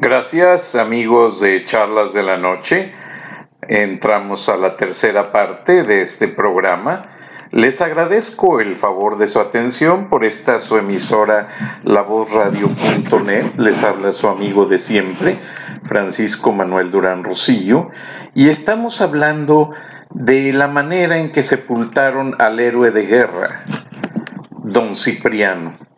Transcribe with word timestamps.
Gracias 0.00 0.74
amigos 0.74 1.40
de 1.40 1.64
Charlas 1.64 2.12
de 2.12 2.22
la 2.22 2.36
Noche. 2.36 2.92
Entramos 3.62 4.48
a 4.48 4.56
la 4.56 4.76
tercera 4.76 5.32
parte 5.32 5.82
de 5.82 6.00
este 6.00 6.28
programa. 6.28 7.06
Les 7.50 7.80
agradezco 7.80 8.60
el 8.60 8.76
favor 8.76 9.18
de 9.18 9.26
su 9.26 9.40
atención 9.40 10.08
por 10.08 10.24
esta 10.24 10.60
su 10.60 10.76
emisora 10.76 11.48
lavozradio.net. 11.82 13.56
Les 13.56 13.82
habla 13.84 14.12
su 14.12 14.28
amigo 14.28 14.66
de 14.66 14.78
siempre, 14.78 15.40
Francisco 15.84 16.52
Manuel 16.52 16.90
Durán 16.90 17.24
Rosillo, 17.24 17.90
y 18.34 18.50
estamos 18.50 19.00
hablando 19.00 19.70
de 20.12 20.52
la 20.52 20.68
manera 20.68 21.18
en 21.18 21.32
que 21.32 21.42
sepultaron 21.42 22.36
al 22.38 22.60
héroe 22.60 22.90
de 22.90 23.06
guerra, 23.06 23.64
don 24.62 24.94
Cipriano. 24.94 25.88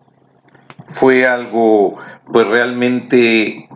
Fue 0.95 1.27
algo 1.27 1.97
pues 2.33 2.47
realmente 2.47 3.69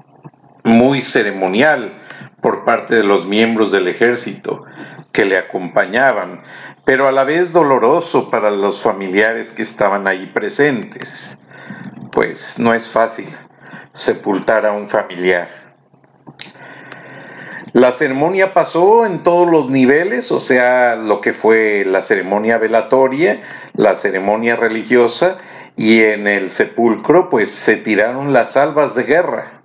muy 0.64 1.02
ceremonial 1.02 2.00
por 2.41 2.64
parte 2.64 2.95
de 2.95 3.05
los 3.05 3.27
miembros 3.27 3.70
del 3.72 3.88
ejército 3.88 4.64
que 5.12 5.24
le 5.24 5.38
acompañaban, 5.38 6.42
pero 6.84 7.06
a 7.06 7.12
la 7.12 7.24
vez 7.24 7.52
doloroso 7.52 8.30
para 8.30 8.50
los 8.50 8.82
familiares 8.82 9.50
que 9.50 9.62
estaban 9.62 10.06
ahí 10.06 10.27
presentes, 10.27 11.38
pues 12.12 12.58
no 12.58 12.74
es 12.74 12.88
fácil 12.88 13.28
sepultar 13.92 14.66
a 14.66 14.72
un 14.72 14.88
familiar. 14.88 15.48
La 17.72 17.91
ceremonia 17.91 18.55
pasó 18.55 19.05
en 19.05 19.22
todos 19.22 19.50
los 19.50 19.69
niveles, 19.69 20.30
o 20.30 20.38
sea, 20.38 20.94
lo 20.96 21.20
que 21.20 21.33
fue 21.33 21.84
la 21.84 22.02
ceremonia 22.02 22.58
velatoria, 22.58 23.41
la 23.74 23.94
ceremonia 23.94 24.55
religiosa 24.55 25.38
y 25.77 26.01
en 26.02 26.27
el 26.27 26.51
sepulcro 26.51 27.28
pues 27.28 27.51
se 27.51 27.77
tiraron 27.77 28.33
las 28.33 28.52
salvas 28.52 28.95
de 28.95 29.05
guerra 29.05 29.62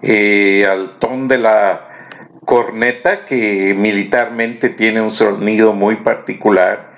eh, 0.00 0.66
al 0.66 0.98
ton 0.98 1.28
de 1.28 1.38
la 1.38 1.88
corneta 2.44 3.24
que 3.24 3.74
militarmente 3.74 4.68
tiene 4.70 5.00
un 5.00 5.10
sonido 5.10 5.72
muy 5.74 5.96
particular. 5.96 6.90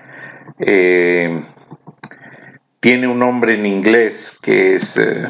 Eh, 0.59 1.45
tiene 2.81 3.09
un 3.09 3.19
nombre 3.19 3.55
en 3.55 3.67
inglés 3.67 4.39
que 4.43 4.75
es, 4.75 4.97
eh, 4.97 5.29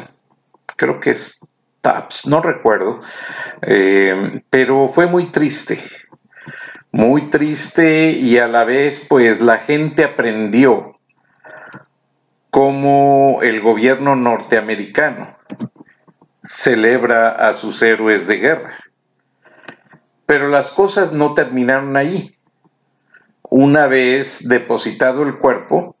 creo 0.77 0.99
que 0.99 1.11
es 1.11 1.39
Taps, 1.81 2.27
no 2.27 2.41
recuerdo, 2.41 2.99
pero 4.49 4.87
fue 4.87 5.05
muy 5.05 5.25
triste, 5.25 5.77
muy 6.91 7.29
triste 7.29 8.09
y 8.09 8.39
a 8.39 8.47
la 8.47 8.63
vez 8.63 9.05
pues 9.07 9.39
la 9.39 9.59
gente 9.59 10.03
aprendió 10.03 10.94
cómo 12.55 13.39
el 13.41 13.59
gobierno 13.59 14.15
norteamericano 14.15 15.35
celebra 16.41 17.31
a 17.31 17.51
sus 17.51 17.81
héroes 17.81 18.29
de 18.29 18.37
guerra. 18.37 18.75
Pero 20.25 20.47
las 20.47 20.71
cosas 20.71 21.11
no 21.11 21.33
terminaron 21.33 21.97
ahí. 21.97 22.33
Una 23.41 23.87
vez 23.87 24.47
depositado 24.47 25.23
el 25.23 25.37
cuerpo, 25.37 25.97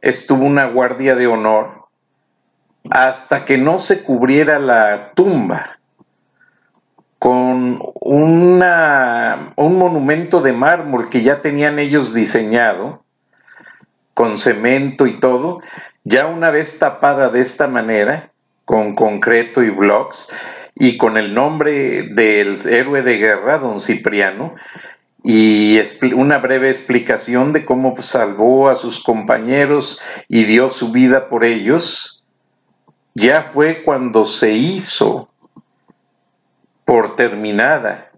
estuvo 0.00 0.44
una 0.44 0.66
guardia 0.66 1.16
de 1.16 1.26
honor 1.26 1.88
hasta 2.90 3.44
que 3.44 3.58
no 3.58 3.80
se 3.80 4.04
cubriera 4.04 4.60
la 4.60 5.14
tumba 5.14 5.80
con 7.18 7.82
una, 8.02 9.52
un 9.56 9.76
monumento 9.76 10.42
de 10.42 10.52
mármol 10.52 11.08
que 11.08 11.22
ya 11.22 11.40
tenían 11.40 11.80
ellos 11.80 12.14
diseñado, 12.14 13.02
con 14.18 14.36
cemento 14.36 15.06
y 15.06 15.20
todo, 15.20 15.60
ya 16.02 16.26
una 16.26 16.50
vez 16.50 16.80
tapada 16.80 17.28
de 17.28 17.38
esta 17.38 17.68
manera, 17.68 18.32
con 18.64 18.96
concreto 18.96 19.62
y 19.62 19.70
blogs, 19.70 20.28
y 20.74 20.96
con 20.96 21.16
el 21.16 21.34
nombre 21.34 22.02
del 22.02 22.58
héroe 22.68 23.02
de 23.02 23.16
guerra, 23.18 23.58
don 23.58 23.78
Cipriano, 23.78 24.56
y 25.22 25.80
una 26.16 26.38
breve 26.38 26.66
explicación 26.66 27.52
de 27.52 27.64
cómo 27.64 27.94
salvó 28.02 28.68
a 28.68 28.74
sus 28.74 29.00
compañeros 29.00 30.00
y 30.26 30.42
dio 30.42 30.68
su 30.68 30.90
vida 30.90 31.28
por 31.28 31.44
ellos, 31.44 32.24
ya 33.14 33.42
fue 33.42 33.84
cuando 33.84 34.24
se 34.24 34.50
hizo 34.50 35.30
por 36.84 37.14
terminada 37.14 38.10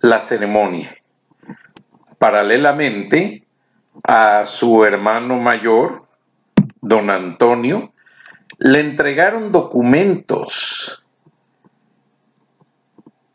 la 0.00 0.18
ceremonia. 0.18 0.92
Paralelamente 2.18 3.42
a 4.04 4.44
su 4.44 4.84
hermano 4.84 5.36
mayor, 5.38 6.06
don 6.80 7.10
Antonio, 7.10 7.92
le 8.58 8.80
entregaron 8.80 9.52
documentos 9.52 11.04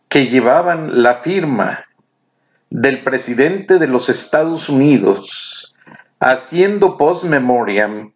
que 0.09 0.27
llevaban 0.27 1.03
la 1.03 1.15
firma 1.15 1.85
del 2.69 3.03
presidente 3.03 3.79
de 3.79 3.87
los 3.87 4.09
Estados 4.09 4.69
Unidos, 4.69 5.75
haciendo 6.19 6.97
post 6.97 7.25
memoriam 7.25 8.11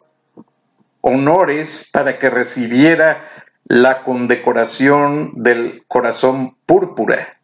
honores 1.02 1.90
para 1.92 2.18
que 2.18 2.30
recibiera 2.30 3.24
la 3.66 4.04
condecoración 4.04 5.32
del 5.36 5.84
corazón 5.88 6.56
púrpura. 6.66 7.40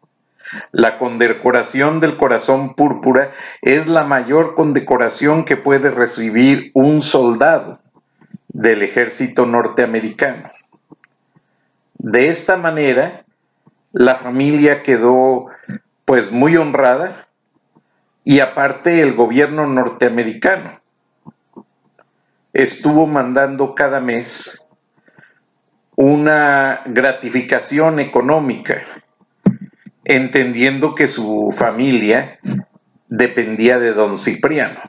La 0.72 0.98
condecoración 0.98 2.00
del 2.00 2.16
corazón 2.16 2.74
púrpura 2.74 3.32
es 3.62 3.86
la 3.86 4.04
mayor 4.04 4.54
condecoración 4.54 5.44
que 5.44 5.56
puede 5.56 5.90
recibir 5.90 6.70
un 6.74 7.02
soldado 7.02 7.80
del 8.48 8.82
ejército 8.82 9.46
norteamericano. 9.46 10.50
De 11.98 12.28
esta 12.28 12.56
manera, 12.56 13.24
la 13.92 14.14
familia 14.14 14.82
quedó 14.82 15.46
pues 16.04 16.30
muy 16.30 16.56
honrada 16.56 17.28
y 18.24 18.40
aparte 18.40 19.00
el 19.00 19.14
gobierno 19.14 19.66
norteamericano 19.66 20.80
estuvo 22.52 23.06
mandando 23.06 23.74
cada 23.74 24.00
mes 24.00 24.66
una 25.96 26.82
gratificación 26.86 27.98
económica, 27.98 28.82
entendiendo 30.08 30.94
que 30.94 31.06
su 31.06 31.54
familia 31.56 32.40
dependía 33.08 33.78
de 33.78 33.92
don 33.92 34.16
Cipriano. 34.16 34.80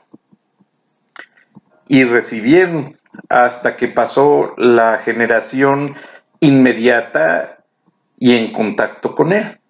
Y 1.86 2.04
recibieron 2.04 2.98
hasta 3.28 3.76
que 3.76 3.88
pasó 3.88 4.54
la 4.56 4.98
generación 4.98 5.94
inmediata 6.40 7.58
y 8.18 8.34
en 8.36 8.50
contacto 8.50 9.14
con 9.14 9.32
él. 9.32 9.60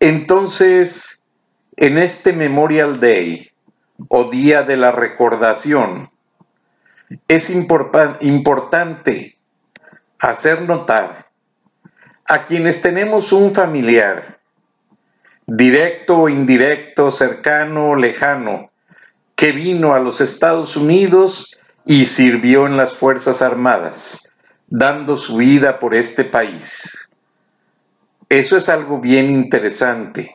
Entonces, 0.00 1.22
en 1.76 1.98
este 1.98 2.32
Memorial 2.32 2.98
Day 2.98 3.50
o 4.08 4.30
Día 4.30 4.62
de 4.62 4.78
la 4.78 4.92
Recordación, 4.92 6.10
es 7.26 7.50
importante 7.50 9.36
hacer 10.18 10.62
notar 10.62 11.27
a 12.30 12.44
quienes 12.44 12.82
tenemos 12.82 13.32
un 13.32 13.54
familiar, 13.54 14.38
directo 15.46 16.18
o 16.18 16.28
indirecto, 16.28 17.10
cercano 17.10 17.90
o 17.90 17.96
lejano, 17.96 18.70
que 19.34 19.52
vino 19.52 19.94
a 19.94 19.98
los 19.98 20.20
Estados 20.20 20.76
Unidos 20.76 21.58
y 21.86 22.04
sirvió 22.04 22.66
en 22.66 22.76
las 22.76 22.94
Fuerzas 22.94 23.40
Armadas, 23.40 24.30
dando 24.66 25.16
su 25.16 25.38
vida 25.38 25.78
por 25.78 25.94
este 25.94 26.22
país. 26.22 27.08
Eso 28.28 28.58
es 28.58 28.68
algo 28.68 29.00
bien 29.00 29.30
interesante. 29.30 30.34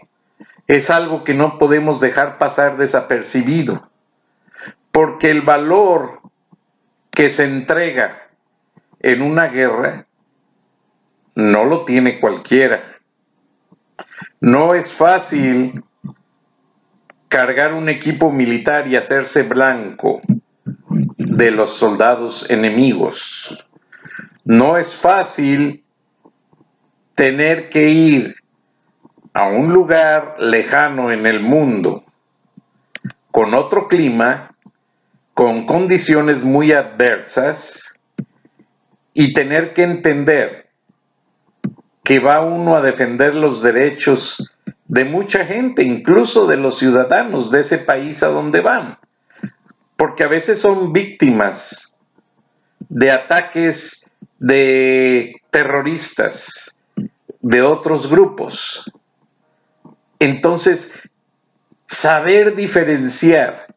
Es 0.65 0.89
algo 0.89 1.23
que 1.23 1.35
no 1.35 1.59
podemos 1.59 1.99
dejar 1.99 2.39
pasar 2.39 2.75
desapercibido, 2.77 3.87
porque 4.91 5.29
el 5.29 5.43
valor 5.43 6.21
que 7.11 7.29
se 7.29 7.43
entrega 7.43 8.29
en 8.99 9.21
una 9.21 9.45
guerra 9.45 10.07
no 11.35 11.65
lo 11.65 11.85
tiene 11.85 12.19
cualquiera. 12.19 12.97
No 14.39 14.73
es 14.73 14.91
fácil 14.91 15.83
cargar 17.27 17.73
un 17.73 17.89
equipo 17.89 18.31
militar 18.31 18.87
y 18.87 18.95
hacerse 18.95 19.43
blanco 19.43 20.21
de 21.17 21.51
los 21.51 21.71
soldados 21.71 22.49
enemigos. 22.49 23.65
No 24.45 24.77
es 24.77 24.95
fácil 24.95 25.83
tener 27.15 27.69
que 27.69 27.89
ir 27.89 28.35
a 29.33 29.47
un 29.47 29.73
lugar 29.73 30.35
lejano 30.37 31.11
en 31.11 31.25
el 31.25 31.39
mundo, 31.39 32.03
con 33.31 33.53
otro 33.55 33.87
clima, 33.87 34.55
con 35.33 35.65
condiciones 35.65 36.43
muy 36.43 36.71
adversas, 36.71 37.95
y 39.13 39.33
tener 39.33 39.73
que 39.73 39.83
entender 39.83 40.62
que 42.03 42.19
va 42.19 42.41
uno 42.41 42.75
a 42.75 42.81
defender 42.81 43.33
los 43.33 43.61
derechos 43.61 44.53
de 44.87 45.05
mucha 45.05 45.45
gente, 45.45 45.83
incluso 45.83 46.45
de 46.45 46.57
los 46.57 46.77
ciudadanos 46.77 47.49
de 47.49 47.61
ese 47.61 47.77
país 47.77 48.21
a 48.23 48.27
donde 48.27 48.61
van, 48.61 48.99
porque 49.95 50.23
a 50.23 50.27
veces 50.27 50.59
son 50.59 50.91
víctimas 50.91 51.93
de 52.89 53.11
ataques 53.11 54.05
de 54.39 55.41
terroristas 55.49 56.77
de 57.41 57.61
otros 57.61 58.09
grupos. 58.09 58.91
Entonces, 60.19 61.01
saber 61.87 62.55
diferenciar 62.55 63.73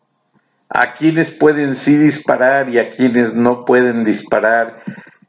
a 0.69 0.93
quienes 0.93 1.31
pueden 1.31 1.75
sí 1.75 1.97
disparar 1.97 2.69
y 2.69 2.79
a 2.79 2.91
quienes 2.91 3.35
no 3.35 3.65
pueden 3.65 4.05
disparar 4.05 4.83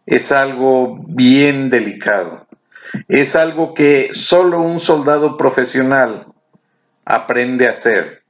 es 0.06 0.32
algo 0.32 0.98
bien 1.08 1.70
delicado. 1.70 2.47
Es 3.08 3.36
algo 3.36 3.74
que 3.74 4.10
solo 4.12 4.62
un 4.62 4.80
soldado 4.80 5.38
profesional 5.38 6.28
aprende 7.06 7.68
a 7.68 7.72
hacer. 7.72 8.24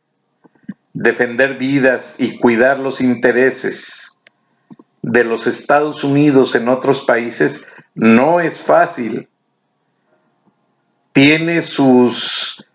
Defender 0.93 1.57
vidas 1.57 2.15
y 2.17 2.37
cuidar 2.37 2.79
los 2.79 3.01
intereses 3.01 4.17
de 5.01 5.23
los 5.23 5.47
Estados 5.47 6.03
Unidos 6.03 6.55
en 6.55 6.67
otros 6.67 7.01
países 7.01 7.65
no 7.95 8.39
es 8.39 8.61
fácil. 8.61 9.29
Tiene 11.11 11.61
sus 11.61 12.65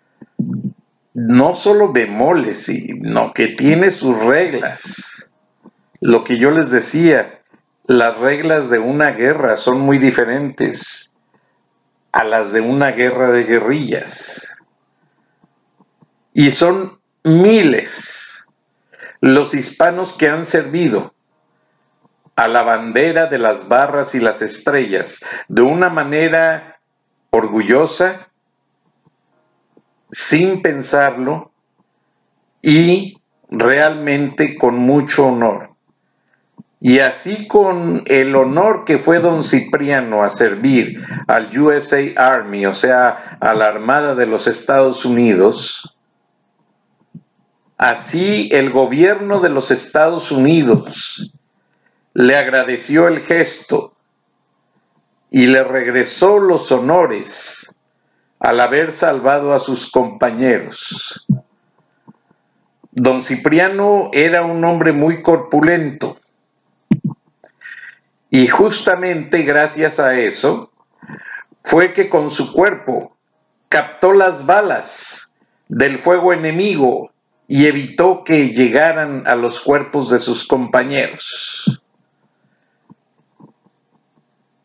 no 1.15 1.55
solo 1.55 1.93
bemoles, 1.93 2.65
sino 2.65 3.33
que 3.33 3.49
tiene 3.49 3.91
sus 3.91 4.19
reglas. 4.25 5.31
Lo 6.01 6.25
que 6.25 6.39
yo 6.39 6.51
les 6.51 6.71
decía, 6.71 7.43
las 7.87 8.19
reglas 8.19 8.71
de 8.71 8.79
una 8.79 9.11
guerra 9.11 9.57
son 9.57 9.81
muy 9.81 9.99
diferentes 9.99 11.12
a 12.13 12.25
las 12.25 12.53
de 12.53 12.61
una 12.61 12.93
guerra 12.93 13.31
de 13.31 13.45
guerrillas. 13.45 14.57
Y 16.35 16.51
son 16.51 17.01
miles 17.25 18.47
los 19.21 19.55
hispanos 19.55 20.13
que 20.13 20.29
han 20.29 20.45
servido 20.45 21.15
a 22.37 22.49
la 22.49 22.63
bandera 22.63 23.27
de 23.27 23.39
las 23.39 23.69
barras 23.69 24.15
y 24.15 24.21
las 24.21 24.43
estrellas 24.43 25.21
de 25.49 25.63
una 25.63 25.89
manera 25.91 26.81
orgullosa, 27.31 28.29
sin 30.11 30.61
pensarlo 30.61 31.53
y 32.61 33.19
realmente 33.49 34.59
con 34.59 34.77
mucho 34.77 35.27
honor. 35.27 35.72
Y 36.85 36.99
así 36.99 37.47
con 37.47 38.03
el 38.07 38.35
honor 38.35 38.85
que 38.85 38.99
fue 38.99 39.21
don 39.21 39.45
Cipriano 39.45 40.25
a 40.25 40.29
servir 40.29 41.01
al 41.29 41.57
USA 41.57 42.01
Army, 42.17 42.67
o 42.67 42.75
sea, 42.75 43.39
a 43.39 43.55
la 43.55 43.67
Armada 43.67 44.17
de 44.17 44.27
los 44.27 44.49
Estados 44.49 45.05
Unidos, 45.05 45.97
así 47.79 48.49
el 48.51 48.71
gobierno 48.71 49.39
de 49.39 49.51
los 49.51 49.71
Estados 49.71 50.33
Unidos 50.33 51.33
le 52.15 52.37
agradeció 52.37 53.07
el 53.07 53.21
gesto 53.21 53.95
y 55.31 55.47
le 55.47 55.63
regresó 55.63 56.41
los 56.41 56.73
honores 56.73 57.73
al 58.41 58.59
haber 58.59 58.91
salvado 58.91 59.55
a 59.55 59.61
sus 59.61 59.89
compañeros. 59.89 61.25
Don 62.91 63.23
Cipriano 63.23 64.11
era 64.13 64.45
un 64.45 64.65
hombre 64.65 64.93
muy 64.93 65.23
corpulento 65.23 66.19
y 68.35 68.47
justamente 68.47 69.43
gracias 69.43 70.01
a 70.01 70.19
eso 70.19 70.73
fue 71.63 71.93
que 71.93 72.09
con 72.09 72.31
su 72.31 72.51
cuerpo 72.51 73.15
captó 73.69 74.15
las 74.15 74.47
balas 74.47 75.35
del 75.69 75.99
fuego 75.99 76.33
enemigo 76.33 77.13
y 77.47 77.67
evitó 77.67 78.25
que 78.25 78.49
llegaran 78.49 79.27
a 79.27 79.37
los 79.37 79.61
cuerpos 79.61 80.09
de 80.09 80.19
sus 80.19 80.47
compañeros. 80.47 81.83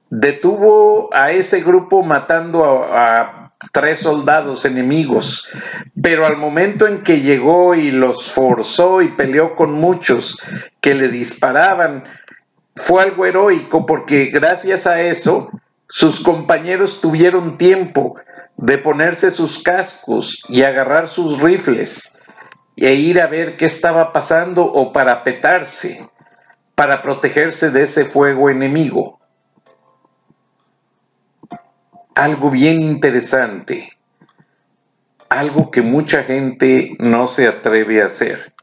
Detuvo 0.10 1.14
a 1.14 1.31
ese 1.31 1.60
grupo 1.60 2.04
matando 2.04 2.64
a, 2.64 3.19
a 3.19 3.54
tres 3.74 4.00
soldados 4.00 4.64
enemigos, 4.64 5.46
pero 6.02 6.25
al 6.25 6.38
momento 6.38 6.88
en 6.88 7.04
que 7.04 7.19
llegó 7.19 7.75
y 7.75 7.92
los 7.92 8.31
forzó 8.31 9.02
y 9.02 9.10
peleó 9.10 9.58
con 9.58 9.74
muchos 9.74 10.42
que 10.80 10.96
le 10.96 11.10
disparaban, 11.10 12.06
fue 12.77 13.03
algo 13.03 13.25
heroico 13.25 13.85
porque 13.85 14.27
gracias 14.27 14.88
a 14.88 15.01
eso 15.01 15.50
sus 15.88 16.19
compañeros 16.19 17.01
tuvieron 17.01 17.57
tiempo 17.57 18.15
de 18.56 18.77
ponerse 18.77 19.31
sus 19.31 19.59
cascos 19.62 20.44
y 20.47 20.63
agarrar 20.63 21.07
sus 21.07 21.41
rifles 21.41 22.18
e 22.75 22.94
ir 22.94 23.19
a 23.21 23.27
ver 23.27 23.57
qué 23.57 23.65
estaba 23.65 24.13
pasando 24.13 24.63
o 24.65 24.91
para 24.91 25.24
petarse, 25.24 26.07
para 26.75 27.01
protegerse 27.01 27.71
de 27.71 27.83
ese 27.83 28.06
fuego 28.06 28.50
enemigo 28.50 29.18
algo 32.18 32.50
bien 32.50 32.81
interesante, 32.81 33.89
algo 35.30 35.69
que 35.69 35.83
mucha 35.83 36.23
gente 36.23 36.95
no 36.97 37.27
se 37.27 37.47
atreve 37.47 38.01
a 38.01 38.06
hacer. 38.06 38.53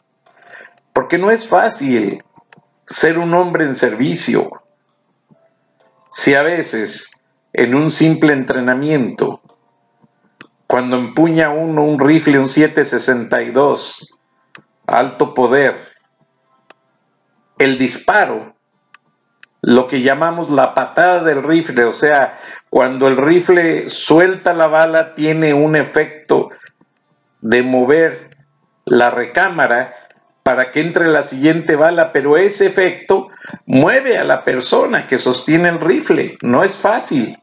Porque 0.92 1.18
no 1.18 1.30
es 1.30 1.46
fácil 1.46 2.24
ser 2.86 3.18
un 3.18 3.34
hombre 3.34 3.64
en 3.64 3.74
servicio. 3.74 4.50
Si 6.10 6.34
a 6.34 6.42
veces 6.42 7.10
en 7.52 7.74
un 7.74 7.90
simple 7.90 8.32
entrenamiento, 8.32 9.40
cuando 10.66 10.96
empuña 10.96 11.50
uno 11.50 11.84
un 11.84 12.00
rifle, 12.00 12.38
un 12.38 12.48
762, 12.48 14.16
alto 14.86 15.34
poder, 15.34 15.76
el 17.58 17.78
disparo 17.78 18.54
lo 19.66 19.86
que 19.86 20.02
llamamos 20.02 20.50
la 20.50 20.74
patada 20.74 21.22
del 21.22 21.42
rifle, 21.42 21.84
o 21.84 21.92
sea, 21.92 22.34
cuando 22.68 23.08
el 23.08 23.16
rifle 23.16 23.88
suelta 23.88 24.52
la 24.52 24.66
bala 24.66 25.14
tiene 25.14 25.54
un 25.54 25.74
efecto 25.74 26.50
de 27.40 27.62
mover 27.62 28.36
la 28.84 29.10
recámara 29.10 29.94
para 30.44 30.70
que 30.70 30.80
entre 30.80 31.08
la 31.08 31.22
siguiente 31.22 31.74
bala, 31.74 32.12
pero 32.12 32.36
ese 32.36 32.66
efecto 32.66 33.28
mueve 33.64 34.18
a 34.18 34.24
la 34.24 34.44
persona 34.44 35.06
que 35.06 35.18
sostiene 35.18 35.70
el 35.70 35.80
rifle, 35.80 36.36
no 36.42 36.62
es 36.62 36.76
fácil. 36.76 37.38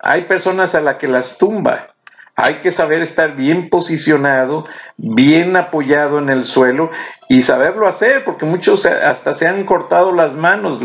Hay 0.00 0.22
personas 0.24 0.74
a 0.74 0.82
las 0.82 0.96
que 0.96 1.08
las 1.08 1.38
tumba. 1.38 1.94
Hay 2.36 2.60
que 2.60 2.70
saber 2.70 3.00
estar 3.00 3.34
bien 3.34 3.70
posicionado, 3.70 4.66
bien 4.98 5.56
apoyado 5.56 6.18
en 6.18 6.28
el 6.28 6.44
suelo 6.44 6.90
y 7.30 7.40
saberlo 7.40 7.88
hacer, 7.88 8.22
porque 8.22 8.44
muchos 8.44 8.84
hasta 8.84 9.32
se 9.32 9.48
han 9.48 9.64
cortado 9.64 10.12
las 10.12 10.36
manos. 10.36 10.80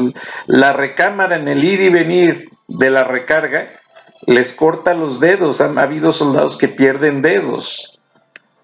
La 0.47 0.71
recámara 0.71 1.35
en 1.35 1.49
el 1.49 1.65
ir 1.65 1.81
y 1.81 1.89
venir 1.89 2.49
de 2.69 2.89
la 2.89 3.03
recarga 3.03 3.67
les 4.25 4.53
corta 4.53 4.93
los 4.93 5.19
dedos. 5.19 5.59
Han 5.59 5.77
habido 5.77 6.13
soldados 6.13 6.55
que 6.55 6.69
pierden 6.69 7.21
dedos. 7.21 8.00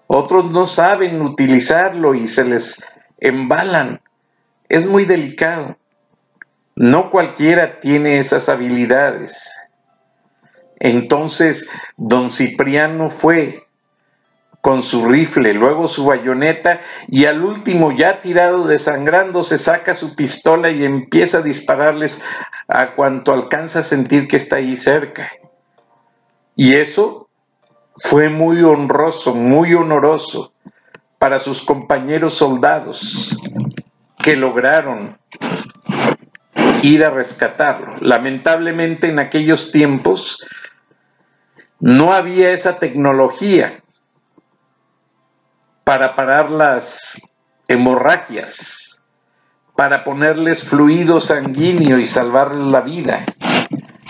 Otros 0.08 0.50
no 0.50 0.66
saben 0.66 1.20
utilizarlo 1.20 2.14
y 2.14 2.26
se 2.26 2.44
les 2.44 2.82
embalan. 3.18 4.00
Es 4.68 4.86
muy 4.86 5.04
delicado. 5.04 5.76
No 6.74 7.10
cualquiera 7.10 7.78
tiene 7.78 8.18
esas 8.18 8.48
habilidades. 8.48 9.54
Entonces, 10.78 11.68
don 11.98 12.30
Cipriano 12.30 13.10
fue 13.10 13.68
con 14.62 14.82
su 14.82 15.06
rifle, 15.06 15.52
luego 15.52 15.88
su 15.88 16.06
bayoneta 16.06 16.80
y 17.06 17.26
al 17.26 17.42
último 17.44 17.92
ya 17.92 18.20
tirado 18.20 18.66
desangrando 18.66 19.44
se 19.44 19.58
saca 19.58 19.94
su 19.94 20.16
pistola 20.16 20.70
y 20.70 20.84
empieza 20.84 21.38
a 21.38 21.42
dispararles 21.42 22.22
a 22.66 22.94
cuanto 22.94 23.32
alcanza 23.32 23.80
a 23.80 23.82
sentir 23.82 24.26
que 24.26 24.36
está 24.36 24.56
ahí 24.56 24.74
cerca. 24.74 25.30
Y 26.56 26.74
eso 26.74 27.27
fue 28.00 28.28
muy 28.28 28.62
honroso, 28.62 29.34
muy 29.34 29.74
honoroso 29.74 30.52
para 31.18 31.38
sus 31.38 31.62
compañeros 31.62 32.34
soldados 32.34 33.36
que 34.18 34.36
lograron 34.36 35.18
ir 36.82 37.04
a 37.04 37.10
rescatarlo. 37.10 37.96
Lamentablemente 38.00 39.08
en 39.08 39.18
aquellos 39.18 39.72
tiempos 39.72 40.44
no 41.80 42.12
había 42.12 42.50
esa 42.50 42.78
tecnología 42.78 43.82
para 45.84 46.14
parar 46.14 46.50
las 46.50 47.20
hemorragias, 47.66 49.02
para 49.76 50.04
ponerles 50.04 50.64
fluido 50.64 51.20
sanguíneo 51.20 51.98
y 51.98 52.06
salvarles 52.06 52.64
la 52.66 52.80
vida. 52.80 53.24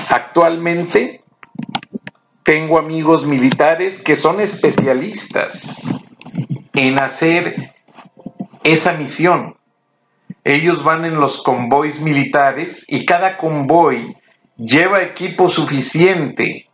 Actualmente 0.09 1.23
tengo 2.49 2.79
amigos 2.79 3.27
militares 3.27 3.99
que 3.99 4.17
son 4.17 4.41
especialistas 4.41 5.83
en 6.73 6.99
hacer 6.99 7.75
esa 8.65 8.95
misión. 8.95 9.59
Ellos 10.45 10.83
van 10.83 11.05
en 11.05 11.21
los 11.21 11.43
convoys 11.43 12.01
militares 12.01 12.87
y 12.89 13.05
cada 13.05 13.37
convoy 13.37 14.17
lleva 14.57 15.03
equipo 15.03 15.51
suficiente 15.51 16.71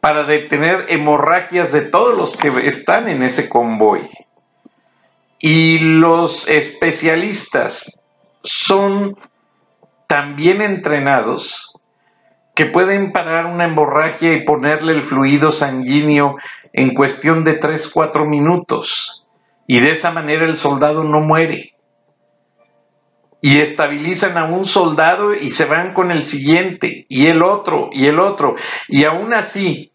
para 0.00 0.24
detener 0.24 0.84
hemorragias 0.90 1.72
de 1.72 1.86
todos 1.86 2.14
los 2.14 2.36
que 2.36 2.66
están 2.66 3.08
en 3.08 3.22
ese 3.22 3.48
convoy. 3.48 4.06
Y 5.38 5.78
los 5.78 6.46
especialistas 6.50 7.98
son 8.42 9.16
también 10.06 10.60
entrenados 10.60 11.77
que 12.58 12.66
pueden 12.66 13.12
parar 13.12 13.46
una 13.46 13.66
hemorragia 13.66 14.32
y 14.32 14.42
ponerle 14.42 14.92
el 14.92 15.02
fluido 15.02 15.52
sanguíneo 15.52 16.38
en 16.72 16.92
cuestión 16.92 17.44
de 17.44 17.60
3-4 17.60 18.28
minutos. 18.28 19.28
Y 19.68 19.78
de 19.78 19.92
esa 19.92 20.10
manera 20.10 20.44
el 20.44 20.56
soldado 20.56 21.04
no 21.04 21.20
muere. 21.20 21.76
Y 23.40 23.58
estabilizan 23.58 24.36
a 24.36 24.46
un 24.46 24.64
soldado 24.64 25.34
y 25.34 25.50
se 25.50 25.66
van 25.66 25.94
con 25.94 26.10
el 26.10 26.24
siguiente, 26.24 27.06
y 27.08 27.26
el 27.26 27.44
otro, 27.44 27.90
y 27.92 28.06
el 28.06 28.18
otro. 28.18 28.56
Y 28.88 29.04
aún 29.04 29.34
así, 29.34 29.92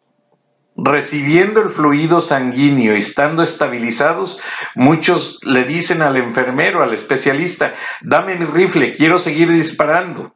recibiendo 0.77 1.61
el 1.61 1.69
fluido 1.69 2.21
sanguíneo 2.21 2.95
y 2.95 2.99
estando 2.99 3.43
estabilizados, 3.43 4.39
muchos 4.73 5.41
le 5.43 5.65
dicen 5.65 6.01
al 6.01 6.15
enfermero, 6.15 6.81
al 6.81 6.93
especialista, 6.93 7.73
dame 8.01 8.37
mi 8.37 8.45
rifle, 8.45 8.93
quiero 8.93 9.19
seguir 9.19 9.51
disparando. 9.51 10.33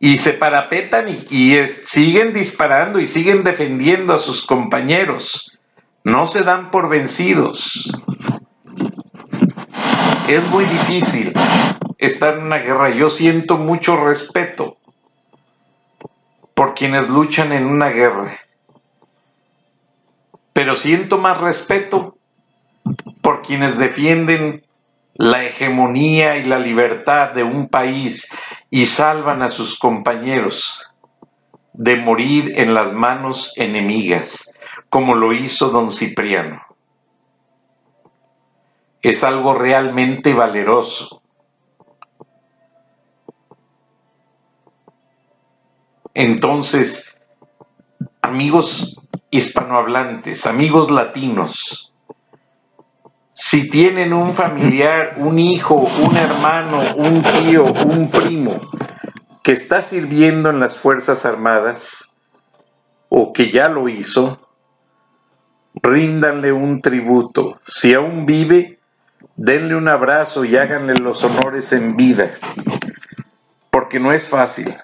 Y 0.00 0.16
se 0.16 0.32
parapetan 0.32 1.06
y, 1.08 1.66
siguen 1.66 2.32
disparando 2.32 2.98
y 2.98 3.06
siguen 3.06 3.44
defendiendo 3.44 4.12
a 4.12 4.18
sus 4.18 4.44
compañeros. 4.44 5.58
No 6.02 6.26
se 6.26 6.42
dan 6.42 6.72
por 6.72 6.88
vencidos. 6.88 7.92
Es 10.26 10.42
muy 10.48 10.64
difícil 10.64 11.32
estar 11.98 12.38
en 12.38 12.44
una 12.44 12.58
guerra. 12.58 12.88
Yo 12.90 13.08
siento 13.08 13.56
mucho 13.56 13.96
respeto 14.02 14.78
por 16.54 16.74
quienes 16.74 17.08
luchan 17.08 17.52
en 17.52 17.66
una 17.66 17.90
guerra 17.90 18.40
pero 20.60 20.76
siento 20.76 21.16
más 21.16 21.40
respeto 21.40 22.18
por 23.22 23.40
quienes 23.40 23.78
defienden 23.78 24.62
la 25.14 25.42
hegemonía 25.44 26.36
y 26.36 26.44
la 26.44 26.58
libertad 26.58 27.30
de 27.30 27.42
un 27.42 27.68
país 27.68 28.30
y 28.70 28.86
salvan 28.86 29.42
a 29.42 29.48
sus 29.48 29.78
compañeros 29.78 30.94
de 31.72 31.96
morir 31.96 32.52
en 32.56 32.72
las 32.72 32.92
manos 32.92 33.52
enemigas, 33.56 34.52
como 34.88 35.14
lo 35.14 35.32
hizo 35.32 35.70
don 35.70 35.92
Cipriano. 35.92 36.62
Es 39.02 39.24
algo 39.24 39.54
realmente 39.54 40.34
valeroso. 40.34 41.22
Entonces, 46.14 47.18
amigos, 48.20 49.00
hispanohablantes, 49.30 50.46
amigos 50.46 50.90
latinos, 50.90 51.89
si 53.42 53.70
tienen 53.70 54.12
un 54.12 54.34
familiar, 54.34 55.14
un 55.16 55.38
hijo, 55.38 55.74
un 55.76 56.14
hermano, 56.14 56.82
un 56.98 57.22
tío, 57.22 57.64
un 57.64 58.10
primo 58.10 58.60
que 59.42 59.52
está 59.52 59.80
sirviendo 59.80 60.50
en 60.50 60.60
las 60.60 60.76
Fuerzas 60.76 61.24
Armadas 61.24 62.10
o 63.08 63.32
que 63.32 63.48
ya 63.48 63.70
lo 63.70 63.88
hizo, 63.88 64.46
ríndanle 65.82 66.52
un 66.52 66.82
tributo. 66.82 67.58
Si 67.64 67.94
aún 67.94 68.26
vive, 68.26 68.78
denle 69.36 69.74
un 69.74 69.88
abrazo 69.88 70.44
y 70.44 70.58
háganle 70.58 70.96
los 70.96 71.24
honores 71.24 71.72
en 71.72 71.96
vida, 71.96 72.34
porque 73.70 73.98
no 73.98 74.12
es 74.12 74.28
fácil. 74.28 74.76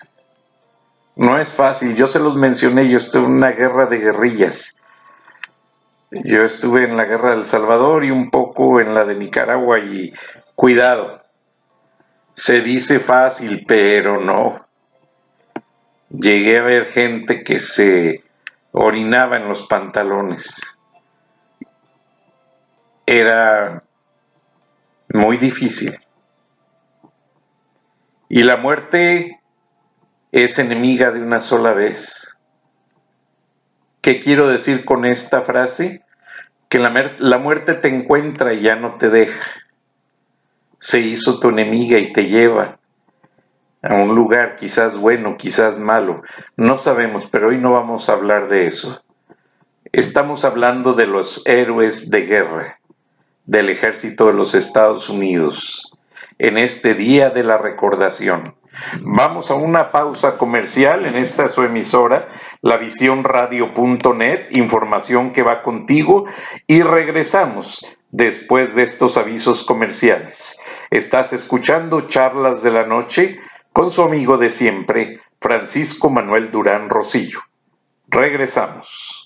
No 1.14 1.38
es 1.38 1.52
fácil, 1.52 1.94
yo 1.94 2.06
se 2.06 2.20
los 2.20 2.36
mencioné, 2.36 2.88
yo 2.88 2.96
estuve 2.96 3.26
en 3.26 3.32
una 3.32 3.50
guerra 3.50 3.84
de 3.84 3.98
guerrillas. 3.98 4.80
Yo 6.24 6.42
estuve 6.42 6.84
en 6.84 6.96
la 6.96 7.04
guerra 7.04 7.30
del 7.30 7.44
Salvador 7.44 8.04
y 8.04 8.10
un 8.10 8.30
poco 8.30 8.80
en 8.80 8.94
la 8.94 9.04
de 9.04 9.16
Nicaragua 9.16 9.78
y 9.78 10.12
cuidado, 10.54 11.22
se 12.34 12.60
dice 12.60 13.00
fácil, 13.00 13.64
pero 13.66 14.20
no. 14.20 14.66
Llegué 16.10 16.58
a 16.58 16.62
ver 16.62 16.86
gente 16.86 17.42
que 17.42 17.58
se 17.58 18.22
orinaba 18.72 19.36
en 19.36 19.48
los 19.48 19.66
pantalones. 19.66 20.60
Era 23.06 23.82
muy 25.08 25.36
difícil. 25.38 25.98
Y 28.28 28.42
la 28.42 28.56
muerte 28.56 29.40
es 30.32 30.58
enemiga 30.58 31.10
de 31.12 31.22
una 31.22 31.40
sola 31.40 31.72
vez. 31.72 32.36
¿Qué 34.02 34.20
quiero 34.20 34.48
decir 34.48 34.84
con 34.84 35.04
esta 35.04 35.40
frase? 35.40 36.05
Que 36.68 36.78
la, 36.78 37.14
la, 37.18 37.38
muerte 37.38 37.74
te 37.74 37.88
encuentra 37.88 38.52
y 38.52 38.60
ya 38.60 38.76
no 38.76 38.94
te 38.94 39.08
deja. 39.08 39.44
Se 40.78 41.00
hizo 41.00 41.38
tu 41.38 41.48
enemiga 41.48 41.98
y 41.98 42.12
te 42.12 42.26
lleva 42.26 42.78
a 43.82 43.94
un 43.94 44.14
lugar 44.14 44.56
quizás 44.56 44.96
bueno, 44.96 45.36
quizás 45.36 45.78
malo. 45.78 46.22
No 46.56 46.76
sabemos, 46.78 47.28
pero 47.28 47.48
hoy 47.48 47.58
no 47.58 47.72
vamos 47.72 48.08
a 48.08 48.14
hablar 48.14 48.48
de 48.48 48.66
eso. 48.66 49.02
Estamos 49.92 50.44
hablando 50.44 50.94
de 50.94 51.06
los 51.06 51.46
héroes 51.46 52.10
de 52.10 52.22
guerra 52.22 52.78
del 53.46 53.70
ejército 53.70 54.26
de 54.26 54.32
los 54.32 54.54
Estados 54.54 55.08
Unidos 55.08 55.92
en 56.38 56.58
este 56.58 56.94
día 56.94 57.30
de 57.30 57.44
la 57.44 57.58
recordación. 57.58 58.56
Vamos 59.00 59.50
a 59.50 59.54
una 59.54 59.90
pausa 59.90 60.36
comercial 60.36 61.06
en 61.06 61.16
esta 61.16 61.48
su 61.48 61.62
emisora, 61.62 62.28
la 62.62 62.78
radio.net, 63.22 64.46
información 64.50 65.32
que 65.32 65.42
va 65.42 65.62
contigo 65.62 66.24
y 66.66 66.82
regresamos 66.82 67.96
después 68.10 68.74
de 68.74 68.82
estos 68.82 69.16
avisos 69.16 69.62
comerciales. 69.62 70.60
Estás 70.90 71.32
escuchando 71.32 72.02
Charlas 72.02 72.62
de 72.62 72.70
la 72.70 72.86
Noche 72.86 73.40
con 73.72 73.90
su 73.90 74.02
amigo 74.02 74.38
de 74.38 74.50
siempre, 74.50 75.20
Francisco 75.40 76.08
Manuel 76.10 76.50
Durán 76.50 76.88
Rosillo. 76.88 77.40
Regresamos. 78.08 79.25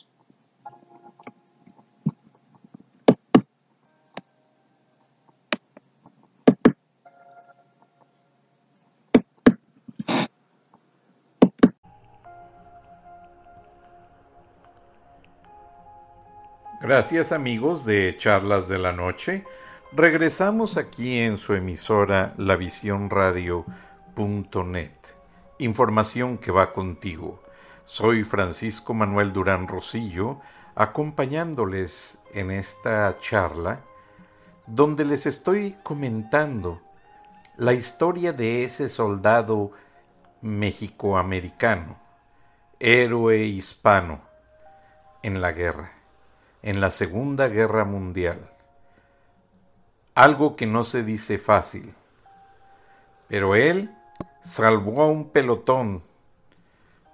Gracias 16.83 17.31
amigos 17.31 17.85
de 17.85 18.17
Charlas 18.17 18.67
de 18.67 18.79
la 18.79 18.95
Noche. 18.95 19.45
Regresamos 19.93 20.79
aquí 20.79 21.19
en 21.19 21.37
su 21.37 21.53
emisora 21.53 22.33
lavisiónradio.net. 22.39 24.91
Información 25.59 26.39
que 26.39 26.51
va 26.51 26.73
contigo. 26.73 27.43
Soy 27.85 28.25
Francisco 28.25 28.95
Manuel 28.95 29.35
Durán 29.35 29.69
Rosillo, 29.69 30.41
acompañándoles 30.75 32.19
en 32.33 32.51
esta 32.51 33.15
charla 33.19 33.85
donde 34.67 35.05
les 35.05 35.27
estoy 35.27 35.77
comentando 35.83 36.81
la 37.59 37.75
historia 37.75 38.33
de 38.33 38.65
ese 38.65 38.89
soldado 38.89 39.73
mexicoamericano, 40.41 41.99
héroe 42.79 43.37
hispano 43.37 44.23
en 45.23 45.43
la 45.43 45.53
guerra 45.53 46.00
en 46.63 46.81
la 46.81 46.91
Segunda 46.91 47.49
Guerra 47.49 47.85
Mundial. 47.85 48.51
Algo 50.15 50.57
que 50.57 50.67
no 50.67 50.85
se 50.85 51.03
dice 51.03 51.39
fácil. 51.39 51.95
Pero 53.29 53.55
él 53.55 53.91
salvó 54.43 55.03
a 55.03 55.07
un 55.07 55.31
pelotón 55.31 56.03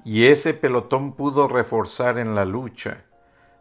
y 0.05 0.27
ese 0.27 0.55
pelotón 0.55 1.13
pudo 1.13 1.49
reforzar 1.49 2.19
en 2.19 2.35
la 2.35 2.45
lucha 2.45 3.05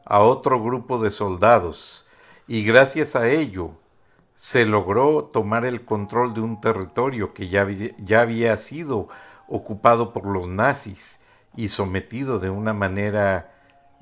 a 0.06 0.20
otro 0.20 0.62
grupo 0.62 1.00
de 1.00 1.10
soldados 1.10 2.06
y 2.48 2.63
gracias 2.63 3.15
a 3.15 3.27
ello 3.27 3.72
se 4.36 4.65
logró 4.65 5.25
tomar 5.25 5.65
el 5.65 5.86
control 5.86 6.34
de 6.34 6.42
un 6.42 6.62
territorio 6.62 7.34
que 7.34 7.48
ya, 7.48 7.68
ya 7.98 8.22
había 8.22 8.56
sido 8.58 9.08
ocupado 9.48 10.13
por 10.13 10.27
los 10.27 10.48
nazis 10.48 11.20
y 11.56 11.70
sometido 11.70 12.39
de 12.39 12.50
una 12.50 12.74
manera 12.74 13.54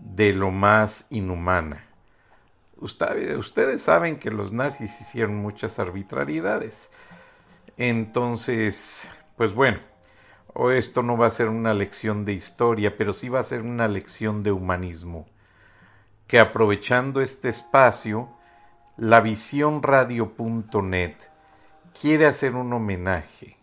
de 0.04 0.34
lo 0.34 0.52
más 0.52 1.08
inhumana. 1.10 1.86
ustedes 2.78 3.82
saben 3.82 4.18
que 4.18 4.30
los 4.30 4.52
nazis 4.52 5.00
hicieron 5.02 5.38
muchas 5.38 5.80
arbitrariedades. 5.80 6.92
Entonces, 7.78 9.10
pues 9.38 9.54
bueno, 9.54 9.80
esto 10.72 11.02
no 11.02 11.18
va 11.18 11.28
a 11.28 11.32
ser 11.32 11.48
una 11.48 11.74
lección 11.74 12.26
de 12.26 12.34
historia, 12.34 12.98
pero 12.98 13.14
sí 13.14 13.30
va 13.30 13.40
a 13.40 13.44
ser 13.44 13.62
una 13.62 13.88
lección 13.88 14.44
de 14.44 14.52
humanismo. 14.52 15.26
Que 16.28 16.40
aprovechando 16.40 17.22
este 17.22 17.50
espacio, 17.50 18.30
la 18.98 19.22
visiónradio.net 19.22 21.16
quiere 22.00 22.26
hacer 22.26 22.56
un 22.56 22.74
homenaje 22.74 23.58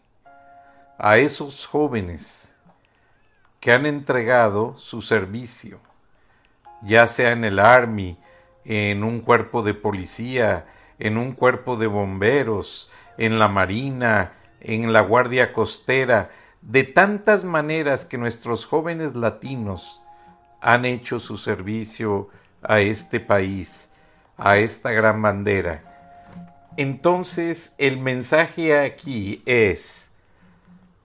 a 0.98 1.18
esos 1.18 1.66
jóvenes 1.66 2.56
que 3.60 3.72
han 3.72 3.86
entregado 3.86 4.76
su 4.78 5.02
servicio 5.02 5.80
ya 6.82 7.06
sea 7.06 7.32
en 7.32 7.44
el 7.44 7.58
Army, 7.58 8.18
en 8.64 9.04
un 9.04 9.20
cuerpo 9.20 9.62
de 9.62 9.74
policía, 9.74 10.66
en 10.98 11.16
un 11.16 11.32
cuerpo 11.32 11.76
de 11.76 11.86
bomberos, 11.86 12.90
en 13.18 13.38
la 13.38 13.48
Marina, 13.48 14.32
en 14.60 14.92
la 14.92 15.00
Guardia 15.00 15.52
Costera, 15.52 16.30
de 16.62 16.84
tantas 16.84 17.44
maneras 17.44 18.04
que 18.04 18.18
nuestros 18.18 18.66
jóvenes 18.66 19.16
latinos 19.16 20.02
han 20.60 20.84
hecho 20.84 21.18
su 21.20 21.36
servicio 21.36 22.28
a 22.62 22.80
este 22.80 23.18
país, 23.20 23.90
a 24.36 24.58
esta 24.58 24.90
gran 24.90 25.22
bandera. 25.22 25.84
Entonces, 26.76 27.74
el 27.78 27.98
mensaje 27.98 28.78
aquí 28.78 29.42
es, 29.46 30.12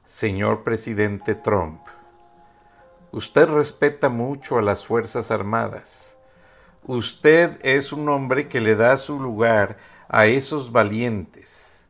señor 0.04 0.64
presidente 0.64 1.36
Trump, 1.36 1.82
usted 3.16 3.48
respeta 3.48 4.10
mucho 4.10 4.58
a 4.58 4.62
las 4.62 4.86
Fuerzas 4.86 5.32
Armadas. 5.32 6.18
Usted 6.84 7.58
es 7.64 7.94
un 7.94 8.10
hombre 8.10 8.50
que 8.50 8.60
le 8.60 8.76
da 8.76 8.98
su 8.98 9.22
lugar 9.22 9.78
a 10.10 10.26
esos 10.26 10.74
valientes. 10.74 11.88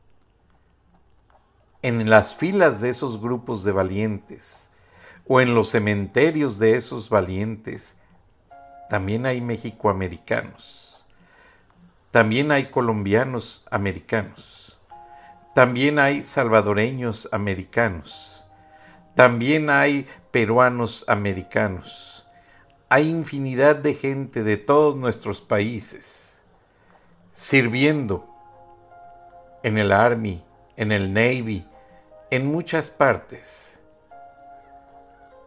En 1.82 2.12
las 2.12 2.36
filas 2.36 2.79
de 2.79 2.89
esos 2.89 3.20
grupos 3.20 3.63
de 3.63 3.72
valientes 3.72 4.70
o 5.27 5.41
en 5.41 5.55
los 5.55 5.70
cementerios 5.70 6.60
de 6.60 6.75
esos 6.75 7.10
valientes, 7.10 7.98
también 8.88 9.25
hay 9.25 9.41
mexicoamericanos, 9.41 11.08
también 12.12 12.51
hay 12.51 12.70
colombianos 12.70 13.65
americanos, 13.72 14.79
también 15.55 15.98
hay 15.98 16.24
salvadoreños 16.24 17.27
americanos, 17.32 18.35
también 19.15 19.69
hay 19.69 20.05
peruanos 20.31 21.05
americanos, 21.07 22.27
hay 22.89 23.10
infinidad 23.10 23.77
de 23.77 23.93
gente 23.93 24.43
de 24.43 24.57
todos 24.57 24.95
nuestros 24.95 25.41
países 25.41 26.41
sirviendo 27.31 28.29
en 29.63 29.77
el 29.77 29.91
Army, 29.91 30.43
en 30.77 30.91
el 30.91 31.13
Navy, 31.13 31.67
en 32.29 32.45
muchas 32.45 32.89
partes 32.89 33.79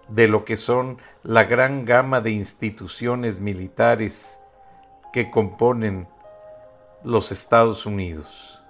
de 0.08 0.28
lo 0.28 0.44
que 0.44 0.56
son 0.56 0.98
la 1.22 1.44
gran 1.44 1.84
gama 1.84 2.20
de 2.20 2.30
instituciones 2.30 3.40
militares 3.40 4.38
que 5.12 5.30
componen 5.30 6.08
los 7.04 7.30
Estados 7.32 7.86
Unidos. 7.86 8.62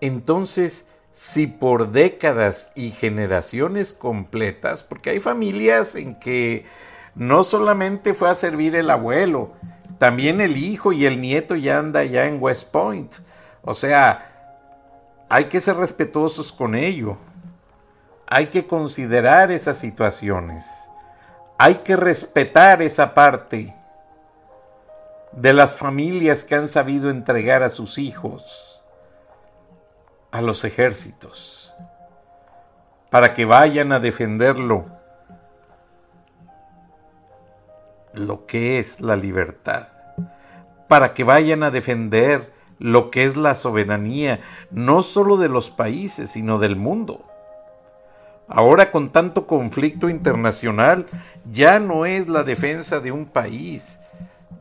Entonces, 0.00 0.88
si 1.12 1.46
por 1.46 1.92
décadas 1.92 2.72
y 2.74 2.90
generaciones 2.90 3.92
completas, 3.92 4.82
porque 4.82 5.10
hay 5.10 5.20
familias 5.20 5.94
en 5.94 6.18
que 6.18 6.64
no 7.14 7.44
solamente 7.44 8.14
fue 8.14 8.30
a 8.30 8.34
servir 8.34 8.74
el 8.74 8.88
abuelo, 8.88 9.52
también 9.98 10.40
el 10.40 10.56
hijo 10.56 10.90
y 10.90 11.04
el 11.04 11.20
nieto 11.20 11.54
ya 11.54 11.78
anda 11.78 12.02
ya 12.02 12.24
en 12.26 12.42
West 12.42 12.70
Point. 12.70 13.16
O 13.60 13.74
sea, 13.74 14.30
hay 15.28 15.44
que 15.44 15.60
ser 15.60 15.76
respetuosos 15.76 16.50
con 16.50 16.74
ello. 16.74 17.18
Hay 18.26 18.46
que 18.46 18.66
considerar 18.66 19.52
esas 19.52 19.76
situaciones. 19.76 20.64
Hay 21.58 21.76
que 21.76 21.94
respetar 21.94 22.80
esa 22.80 23.12
parte 23.12 23.76
de 25.32 25.52
las 25.52 25.76
familias 25.76 26.42
que 26.42 26.54
han 26.54 26.70
sabido 26.70 27.10
entregar 27.10 27.62
a 27.62 27.68
sus 27.68 27.98
hijos 27.98 28.71
a 30.32 30.42
los 30.42 30.64
ejércitos 30.64 31.72
para 33.12 33.34
que 33.34 33.44
vayan 33.44 33.92
a 33.92 34.00
defenderlo 34.00 34.86
lo 38.14 38.46
que 38.46 38.78
es 38.78 39.02
la 39.02 39.16
libertad, 39.16 39.88
para 40.88 41.12
que 41.12 41.22
vayan 41.22 41.62
a 41.62 41.70
defender 41.70 42.52
lo 42.78 43.10
que 43.10 43.24
es 43.24 43.36
la 43.36 43.54
soberanía, 43.54 44.40
no 44.70 45.02
solo 45.02 45.36
de 45.36 45.50
los 45.50 45.70
países, 45.70 46.30
sino 46.30 46.58
del 46.58 46.74
mundo. 46.74 47.24
Ahora 48.48 48.90
con 48.90 49.10
tanto 49.10 49.46
conflicto 49.46 50.08
internacional, 50.08 51.06
ya 51.50 51.78
no 51.78 52.06
es 52.06 52.28
la 52.28 52.44
defensa 52.44 53.00
de 53.00 53.12
un 53.12 53.26
país, 53.26 54.00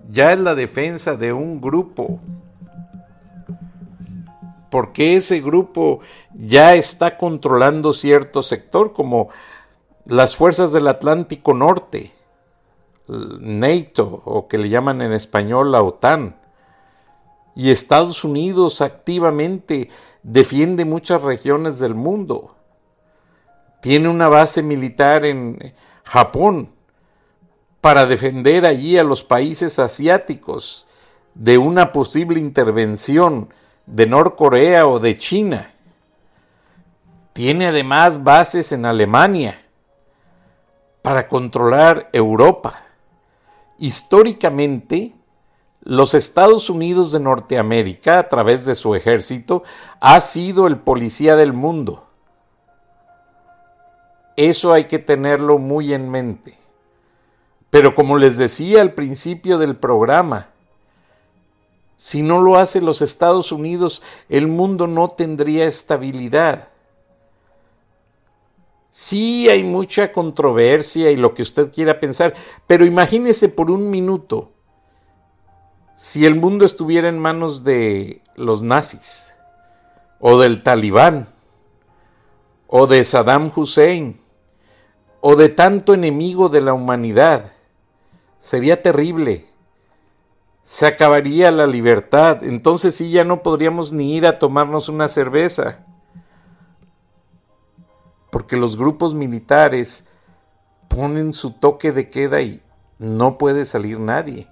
ya 0.10 0.34
es 0.34 0.39
la 0.39 0.55
defensa 0.55 1.15
de 1.15 1.31
un 1.31 1.62
grupo. 1.62 2.19
Porque 4.71 5.15
ese 5.15 5.39
grupo 5.39 5.99
ya 6.34 6.73
está 6.73 7.17
controlando 7.17 7.93
cierto 7.93 8.41
sector, 8.41 8.93
como 8.93 9.29
las 10.05 10.36
fuerzas 10.36 10.73
del 10.73 10.88
Atlántico 10.88 11.53
Norte, 11.53 12.12
NATO, 13.07 14.23
o 14.25 14.47
que 14.47 14.57
le 14.57 14.69
llaman 14.69 15.03
en 15.03 15.12
español 15.12 15.71
la 15.71 15.84
OTAN. 15.84 16.38
Y 17.53 17.69
Estados 17.69 18.23
Unidos 18.23 18.81
activamente 18.81 19.89
defiende 20.23 20.86
muchas 20.86 21.21
regiones 21.21 21.77
del 21.77 21.93
mundo 21.93 22.55
tiene 23.81 24.07
una 24.07 24.29
base 24.29 24.63
militar 24.63 25.25
en 25.25 25.73
Japón 26.03 26.69
para 27.81 28.05
defender 28.05 28.65
allí 28.65 28.97
a 28.97 29.03
los 29.03 29.23
países 29.23 29.79
asiáticos 29.79 30.88
de 31.34 31.57
una 31.57 31.91
posible 31.91 32.39
intervención 32.39 33.49
de 33.91 34.08
Norcorea 34.08 34.88
o 34.88 34.99
de 34.99 35.17
China. 35.17 35.71
Tiene 37.34 37.67
además 37.67 38.23
bases 38.23 38.71
en 38.71 38.86
Alemania 38.86 39.62
para 41.01 41.27
controlar 41.27 42.10
Europa. 42.12 42.82
Históricamente, 43.77 45.13
los 45.84 46.13
Estados 46.13 46.69
Unidos 46.69 47.12
de 47.12 47.19
Norteamérica, 47.19 48.19
a 48.19 48.30
través 48.30 48.65
de 48.65 48.75
su 48.75 48.95
ejército, 48.95 49.63
ha 49.99 50.19
sido 50.19 50.67
el 50.67 50.77
policía 50.77 51.36
del 51.36 51.54
mundo 51.54 52.08
eso 54.36 54.73
hay 54.73 54.86
que 54.86 54.99
tenerlo 54.99 55.58
muy 55.58 55.93
en 55.93 56.10
mente. 56.10 56.58
Pero 57.69 57.95
como 57.95 58.17
les 58.17 58.38
decía 58.38 58.82
al 58.82 58.93
principio 58.93 59.58
del 59.58 59.75
programa, 59.75 60.49
si 62.01 62.23
no 62.23 62.41
lo 62.41 62.55
hace 62.55 62.81
los 62.81 63.03
Estados 63.03 63.51
Unidos, 63.51 64.01
el 64.27 64.47
mundo 64.47 64.87
no 64.87 65.09
tendría 65.09 65.67
estabilidad. 65.67 66.69
Sí 68.89 69.47
hay 69.49 69.63
mucha 69.63 70.11
controversia 70.11 71.11
y 71.11 71.15
lo 71.15 71.35
que 71.35 71.43
usted 71.43 71.71
quiera 71.71 71.99
pensar, 71.99 72.33
pero 72.65 72.87
imagínese 72.87 73.49
por 73.49 73.69
un 73.69 73.91
minuto 73.91 74.49
si 75.93 76.25
el 76.25 76.33
mundo 76.33 76.65
estuviera 76.65 77.07
en 77.07 77.19
manos 77.19 77.63
de 77.63 78.23
los 78.35 78.63
nazis, 78.63 79.35
o 80.19 80.39
del 80.39 80.63
talibán, 80.63 81.29
o 82.65 82.87
de 82.87 83.03
Saddam 83.03 83.51
Hussein, 83.55 84.19
o 85.19 85.35
de 85.35 85.49
tanto 85.49 85.93
enemigo 85.93 86.49
de 86.49 86.61
la 86.61 86.73
humanidad. 86.73 87.51
Sería 88.39 88.81
terrible. 88.81 89.50
Se 90.71 90.88
acabaría 90.88 91.51
la 91.51 91.67
libertad. 91.67 92.45
Entonces 92.45 92.95
sí 92.95 93.12
ya 93.12 93.25
no 93.25 93.43
podríamos 93.43 93.91
ni 93.91 94.15
ir 94.15 94.25
a 94.25 94.39
tomarnos 94.39 94.88
una 94.88 95.10
cerveza. 95.10 95.79
Porque 98.31 98.55
los 98.55 98.77
grupos 98.77 99.13
militares 99.13 100.07
ponen 100.88 101.34
su 101.34 101.51
toque 101.51 101.91
de 101.91 102.07
queda 102.07 102.39
y 102.39 102.63
no 102.99 103.38
puede 103.38 103.65
salir 103.65 103.99
nadie. 103.99 104.47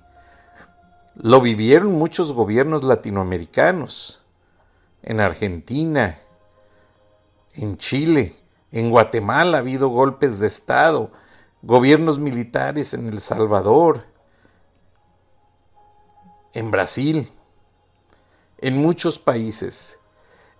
Lo 1.15 1.39
vivieron 1.39 1.93
muchos 1.93 2.34
gobiernos 2.34 2.84
latinoamericanos, 2.84 4.21
en 5.01 5.21
Argentina, 5.21 6.19
en 7.53 7.77
Chile, 7.77 8.36
en 8.73 8.89
Guatemala 8.89 9.60
ha 9.60 9.62
habido 9.62 9.88
golpes 9.88 10.39
de 10.39 10.47
Estado, 10.47 11.12
gobiernos 11.62 12.19
militares 12.19 12.93
en 12.93 13.08
El 13.08 13.21
Salvador, 13.21 14.03
en 16.53 16.71
Brasil, 16.71 17.29
en 18.59 18.77
muchos 18.77 19.19
países. 19.19 19.99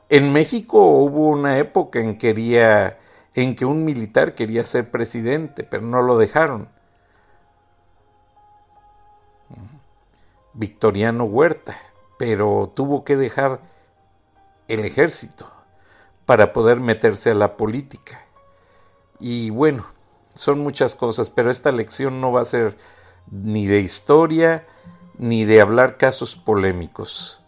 En 0.10 0.32
México 0.32 0.80
hubo 0.80 1.28
una 1.28 1.58
época 1.58 2.00
en, 2.00 2.18
quería, 2.18 3.00
en 3.36 3.56
que 3.56 3.66
un 3.66 3.86
militar 3.86 4.36
quería 4.36 4.64
ser 4.64 4.92
presidente, 4.92 5.64
pero 5.64 5.84
no 5.84 6.02
lo 6.02 6.18
dejaron. 6.18 6.70
Victoriano 10.54 11.26
Huerta, 11.26 11.78
pero 12.18 12.72
tuvo 12.76 13.04
que 13.04 13.16
dejar 13.16 13.62
el 14.68 14.84
ejército 14.84 15.50
para 16.26 16.54
poder 16.54 16.80
meterse 16.80 17.32
a 17.32 17.36
la 17.36 17.56
política. 17.56 18.26
Y 19.20 19.50
bueno, 19.50 19.86
son 20.34 20.60
muchas 20.60 20.96
cosas, 20.96 21.30
pero 21.30 21.52
esta 21.52 21.72
lección 21.72 22.22
no 22.22 22.32
va 22.32 22.42
a 22.42 22.46
ser 22.46 22.78
ni 23.32 23.68
de 23.68 23.80
historia 23.80 24.66
ni 25.20 25.44
de 25.44 25.60
hablar 25.62 25.98
casos 25.98 26.38
polémicos. 26.38 27.42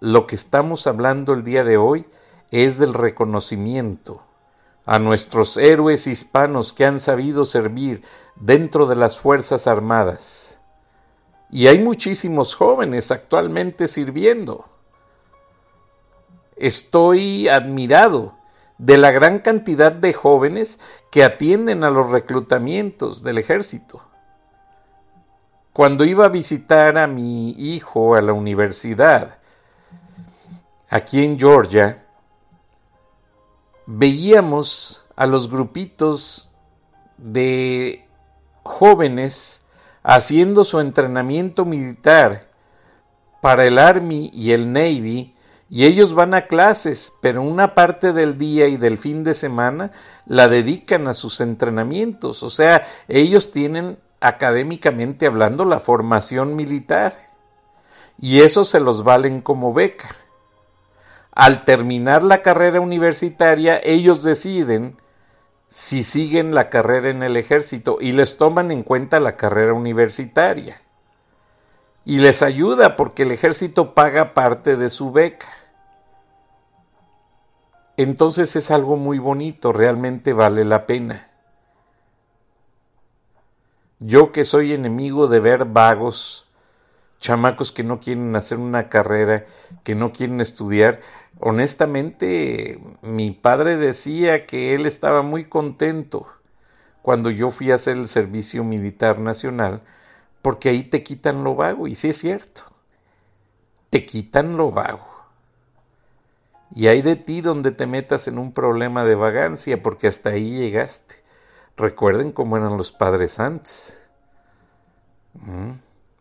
Lo 0.00 0.26
que 0.26 0.34
estamos 0.34 0.86
hablando 0.86 1.34
el 1.34 1.44
día 1.44 1.62
de 1.64 1.76
hoy 1.76 2.06
es 2.50 2.78
del 2.78 2.94
reconocimiento 2.94 4.22
a 4.86 4.98
nuestros 4.98 5.56
héroes 5.58 6.06
hispanos 6.06 6.72
que 6.72 6.86
han 6.86 7.00
sabido 7.00 7.44
servir 7.44 8.02
dentro 8.36 8.86
de 8.86 8.96
las 8.96 9.18
Fuerzas 9.18 9.66
Armadas. 9.66 10.62
Y 11.50 11.66
hay 11.66 11.78
muchísimos 11.78 12.54
jóvenes 12.54 13.10
actualmente 13.10 13.86
sirviendo. 13.86 14.64
Estoy 16.56 17.48
admirado 17.48 18.34
de 18.78 18.96
la 18.96 19.10
gran 19.10 19.40
cantidad 19.40 19.92
de 19.92 20.14
jóvenes 20.14 20.80
que 21.10 21.22
atienden 21.22 21.84
a 21.84 21.90
los 21.90 22.10
reclutamientos 22.10 23.22
del 23.22 23.38
ejército. 23.38 24.02
Cuando 25.76 26.06
iba 26.06 26.24
a 26.24 26.30
visitar 26.30 26.96
a 26.96 27.06
mi 27.06 27.50
hijo 27.50 28.14
a 28.14 28.22
la 28.22 28.32
universidad, 28.32 29.36
aquí 30.88 31.22
en 31.22 31.38
Georgia, 31.38 32.02
veíamos 33.84 35.04
a 35.14 35.26
los 35.26 35.50
grupitos 35.50 36.48
de 37.18 38.08
jóvenes 38.62 39.66
haciendo 40.02 40.64
su 40.64 40.80
entrenamiento 40.80 41.66
militar 41.66 42.48
para 43.42 43.66
el 43.66 43.78
Army 43.78 44.30
y 44.32 44.52
el 44.52 44.72
Navy 44.72 45.34
y 45.68 45.84
ellos 45.84 46.14
van 46.14 46.32
a 46.32 46.46
clases, 46.46 47.12
pero 47.20 47.42
una 47.42 47.74
parte 47.74 48.14
del 48.14 48.38
día 48.38 48.66
y 48.66 48.78
del 48.78 48.96
fin 48.96 49.24
de 49.24 49.34
semana 49.34 49.92
la 50.24 50.48
dedican 50.48 51.06
a 51.06 51.12
sus 51.12 51.42
entrenamientos. 51.42 52.42
O 52.42 52.48
sea, 52.48 52.86
ellos 53.08 53.50
tienen 53.50 53.98
académicamente 54.20 55.26
hablando 55.26 55.64
la 55.64 55.78
formación 55.78 56.56
militar 56.56 57.26
y 58.18 58.40
eso 58.40 58.64
se 58.64 58.80
los 58.80 59.04
valen 59.04 59.40
como 59.40 59.72
beca. 59.72 60.16
Al 61.32 61.64
terminar 61.64 62.22
la 62.22 62.40
carrera 62.40 62.80
universitaria, 62.80 63.78
ellos 63.82 64.22
deciden 64.22 64.96
si 65.66 66.02
siguen 66.02 66.54
la 66.54 66.70
carrera 66.70 67.10
en 67.10 67.22
el 67.22 67.36
ejército 67.36 67.98
y 68.00 68.12
les 68.12 68.38
toman 68.38 68.70
en 68.70 68.82
cuenta 68.82 69.20
la 69.20 69.36
carrera 69.36 69.74
universitaria. 69.74 70.80
Y 72.04 72.18
les 72.18 72.42
ayuda 72.42 72.96
porque 72.96 73.24
el 73.24 73.32
ejército 73.32 73.94
paga 73.94 74.32
parte 74.32 74.76
de 74.76 74.88
su 74.90 75.12
beca. 75.12 75.48
Entonces 77.96 78.54
es 78.56 78.70
algo 78.70 78.96
muy 78.96 79.18
bonito, 79.18 79.72
realmente 79.72 80.32
vale 80.32 80.64
la 80.64 80.86
pena. 80.86 81.28
Yo 83.98 84.30
que 84.30 84.44
soy 84.44 84.72
enemigo 84.72 85.26
de 85.26 85.40
ver 85.40 85.64
vagos, 85.64 86.46
chamacos 87.18 87.72
que 87.72 87.82
no 87.82 87.98
quieren 87.98 88.36
hacer 88.36 88.58
una 88.58 88.88
carrera, 88.90 89.46
que 89.84 89.94
no 89.94 90.12
quieren 90.12 90.40
estudiar, 90.40 91.00
honestamente 91.40 92.78
mi 93.00 93.30
padre 93.30 93.76
decía 93.78 94.46
que 94.46 94.74
él 94.74 94.84
estaba 94.84 95.22
muy 95.22 95.44
contento 95.44 96.28
cuando 97.00 97.30
yo 97.30 97.50
fui 97.50 97.70
a 97.70 97.76
hacer 97.76 97.96
el 97.96 98.06
servicio 98.06 98.64
militar 98.64 99.18
nacional, 99.18 99.82
porque 100.42 100.68
ahí 100.68 100.82
te 100.82 101.02
quitan 101.02 101.44
lo 101.44 101.54
vago, 101.54 101.86
y 101.88 101.94
sí 101.94 102.08
es 102.08 102.18
cierto, 102.18 102.64
te 103.90 104.04
quitan 104.04 104.56
lo 104.56 104.72
vago. 104.72 105.06
Y 106.74 106.88
hay 106.88 107.02
de 107.02 107.16
ti 107.16 107.40
donde 107.40 107.70
te 107.70 107.86
metas 107.86 108.28
en 108.28 108.38
un 108.38 108.52
problema 108.52 109.04
de 109.04 109.14
vagancia, 109.14 109.82
porque 109.82 110.08
hasta 110.08 110.30
ahí 110.30 110.50
llegaste. 110.50 111.25
Recuerden 111.76 112.32
cómo 112.32 112.56
eran 112.56 112.76
los 112.76 112.90
padres 112.90 113.38
antes. 113.38 114.08
Mm. 115.34 115.72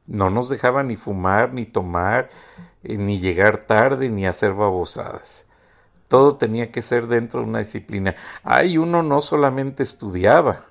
No 0.07 0.29
nos 0.29 0.49
dejaban 0.49 0.87
ni 0.87 0.97
fumar, 0.97 1.53
ni 1.53 1.65
tomar, 1.65 2.29
eh, 2.83 2.97
ni 2.97 3.19
llegar 3.19 3.65
tarde, 3.65 4.09
ni 4.09 4.27
hacer 4.27 4.53
babosadas. 4.53 5.47
Todo 6.07 6.35
tenía 6.35 6.71
que 6.71 6.81
ser 6.81 7.07
dentro 7.07 7.39
de 7.39 7.47
una 7.47 7.59
disciplina. 7.59 8.15
Ay, 8.43 8.77
uno 8.77 9.01
no 9.01 9.21
solamente 9.21 9.81
estudiaba, 9.81 10.65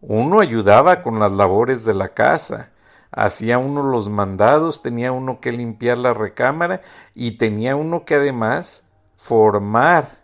uno 0.00 0.40
ayudaba 0.40 1.02
con 1.02 1.18
las 1.18 1.32
labores 1.32 1.84
de 1.84 1.94
la 1.94 2.10
casa, 2.14 2.70
hacía 3.10 3.58
uno 3.58 3.82
los 3.82 4.08
mandados, 4.08 4.80
tenía 4.82 5.10
uno 5.10 5.40
que 5.40 5.50
limpiar 5.50 5.98
la 5.98 6.14
recámara 6.14 6.82
y 7.14 7.32
tenía 7.32 7.74
uno 7.74 8.04
que 8.04 8.14
además 8.14 8.88
formar 9.16 10.17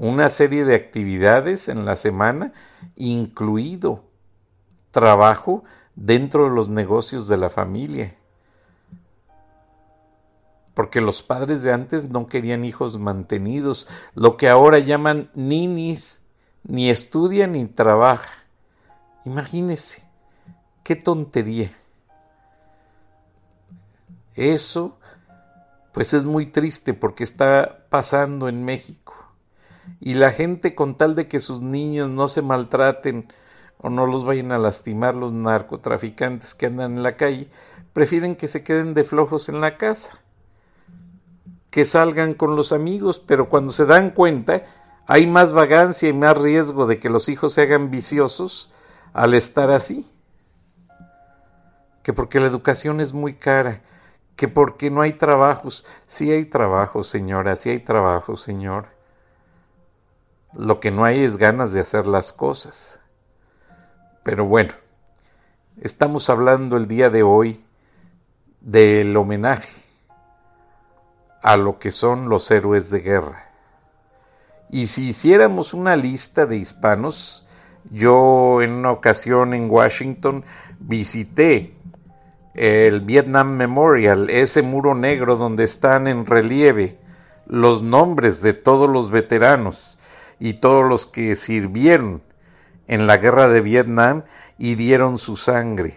una 0.00 0.30
serie 0.30 0.64
de 0.64 0.74
actividades 0.74 1.68
en 1.68 1.84
la 1.84 1.94
semana, 1.94 2.54
incluido 2.96 4.02
trabajo 4.92 5.62
dentro 5.94 6.44
de 6.44 6.50
los 6.50 6.70
negocios 6.70 7.28
de 7.28 7.36
la 7.36 7.50
familia. 7.50 8.16
Porque 10.72 11.02
los 11.02 11.22
padres 11.22 11.62
de 11.62 11.74
antes 11.74 12.08
no 12.08 12.28
querían 12.28 12.64
hijos 12.64 12.98
mantenidos, 12.98 13.88
lo 14.14 14.38
que 14.38 14.48
ahora 14.48 14.78
llaman 14.78 15.30
ninis, 15.34 16.22
ni 16.62 16.88
estudia 16.88 17.46
ni 17.46 17.66
trabaja. 17.66 18.30
Imagínese, 19.26 20.08
qué 20.82 20.96
tontería. 20.96 21.70
Eso, 24.34 24.98
pues 25.92 26.14
es 26.14 26.24
muy 26.24 26.46
triste 26.46 26.94
porque 26.94 27.22
está 27.22 27.84
pasando 27.90 28.48
en 28.48 28.64
México. 28.64 29.19
Y 29.98 30.14
la 30.14 30.30
gente 30.30 30.74
con 30.74 30.96
tal 30.96 31.14
de 31.14 31.28
que 31.28 31.40
sus 31.40 31.62
niños 31.62 32.08
no 32.08 32.28
se 32.28 32.42
maltraten 32.42 33.32
o 33.78 33.90
no 33.90 34.06
los 34.06 34.24
vayan 34.24 34.52
a 34.52 34.58
lastimar 34.58 35.16
los 35.16 35.32
narcotraficantes 35.32 36.54
que 36.54 36.66
andan 36.66 36.98
en 36.98 37.02
la 37.02 37.16
calle, 37.16 37.48
prefieren 37.92 38.36
que 38.36 38.46
se 38.46 38.62
queden 38.62 38.94
de 38.94 39.04
flojos 39.04 39.48
en 39.48 39.60
la 39.60 39.76
casa, 39.76 40.18
que 41.70 41.84
salgan 41.84 42.34
con 42.34 42.56
los 42.56 42.72
amigos, 42.72 43.18
pero 43.18 43.48
cuando 43.48 43.72
se 43.72 43.86
dan 43.86 44.10
cuenta 44.10 44.62
hay 45.06 45.26
más 45.26 45.52
vagancia 45.52 46.08
y 46.08 46.12
más 46.12 46.38
riesgo 46.38 46.86
de 46.86 46.98
que 46.98 47.08
los 47.08 47.28
hijos 47.28 47.54
se 47.54 47.62
hagan 47.62 47.90
viciosos 47.90 48.70
al 49.12 49.34
estar 49.34 49.70
así, 49.70 50.06
que 52.02 52.12
porque 52.12 52.38
la 52.38 52.46
educación 52.46 53.00
es 53.00 53.12
muy 53.12 53.34
cara 53.34 53.80
que 54.40 54.48
porque 54.48 54.90
no 54.90 55.02
hay 55.02 55.12
trabajos. 55.12 55.84
Sí 56.06 56.32
hay 56.32 56.46
trabajo, 56.46 57.04
señora, 57.04 57.56
sí 57.56 57.68
hay 57.68 57.80
trabajo, 57.80 58.38
señor. 58.38 58.86
Lo 60.54 60.80
que 60.80 60.90
no 60.90 61.04
hay 61.04 61.22
es 61.22 61.36
ganas 61.36 61.72
de 61.72 61.80
hacer 61.80 62.06
las 62.08 62.32
cosas. 62.32 63.00
Pero 64.24 64.46
bueno, 64.46 64.72
estamos 65.80 66.28
hablando 66.28 66.76
el 66.76 66.88
día 66.88 67.08
de 67.08 67.22
hoy 67.22 67.64
del 68.60 69.16
homenaje 69.16 69.70
a 71.40 71.56
lo 71.56 71.78
que 71.78 71.92
son 71.92 72.28
los 72.28 72.50
héroes 72.50 72.90
de 72.90 73.00
guerra. 73.00 73.50
Y 74.68 74.86
si 74.86 75.10
hiciéramos 75.10 75.72
una 75.72 75.96
lista 75.96 76.46
de 76.46 76.56
hispanos, 76.56 77.46
yo 77.90 78.60
en 78.60 78.72
una 78.72 78.90
ocasión 78.90 79.54
en 79.54 79.70
Washington 79.70 80.44
visité 80.80 81.74
el 82.54 83.00
Vietnam 83.00 83.56
Memorial, 83.56 84.28
ese 84.30 84.62
muro 84.62 84.96
negro 84.96 85.36
donde 85.36 85.62
están 85.62 86.08
en 86.08 86.26
relieve 86.26 86.98
los 87.46 87.82
nombres 87.82 88.42
de 88.42 88.52
todos 88.52 88.90
los 88.90 89.12
veteranos 89.12 89.96
y 90.40 90.54
todos 90.54 90.84
los 90.84 91.06
que 91.06 91.36
sirvieron 91.36 92.22
en 92.88 93.06
la 93.06 93.18
guerra 93.18 93.46
de 93.46 93.60
Vietnam 93.60 94.24
y 94.58 94.74
dieron 94.74 95.18
su 95.18 95.36
sangre 95.36 95.96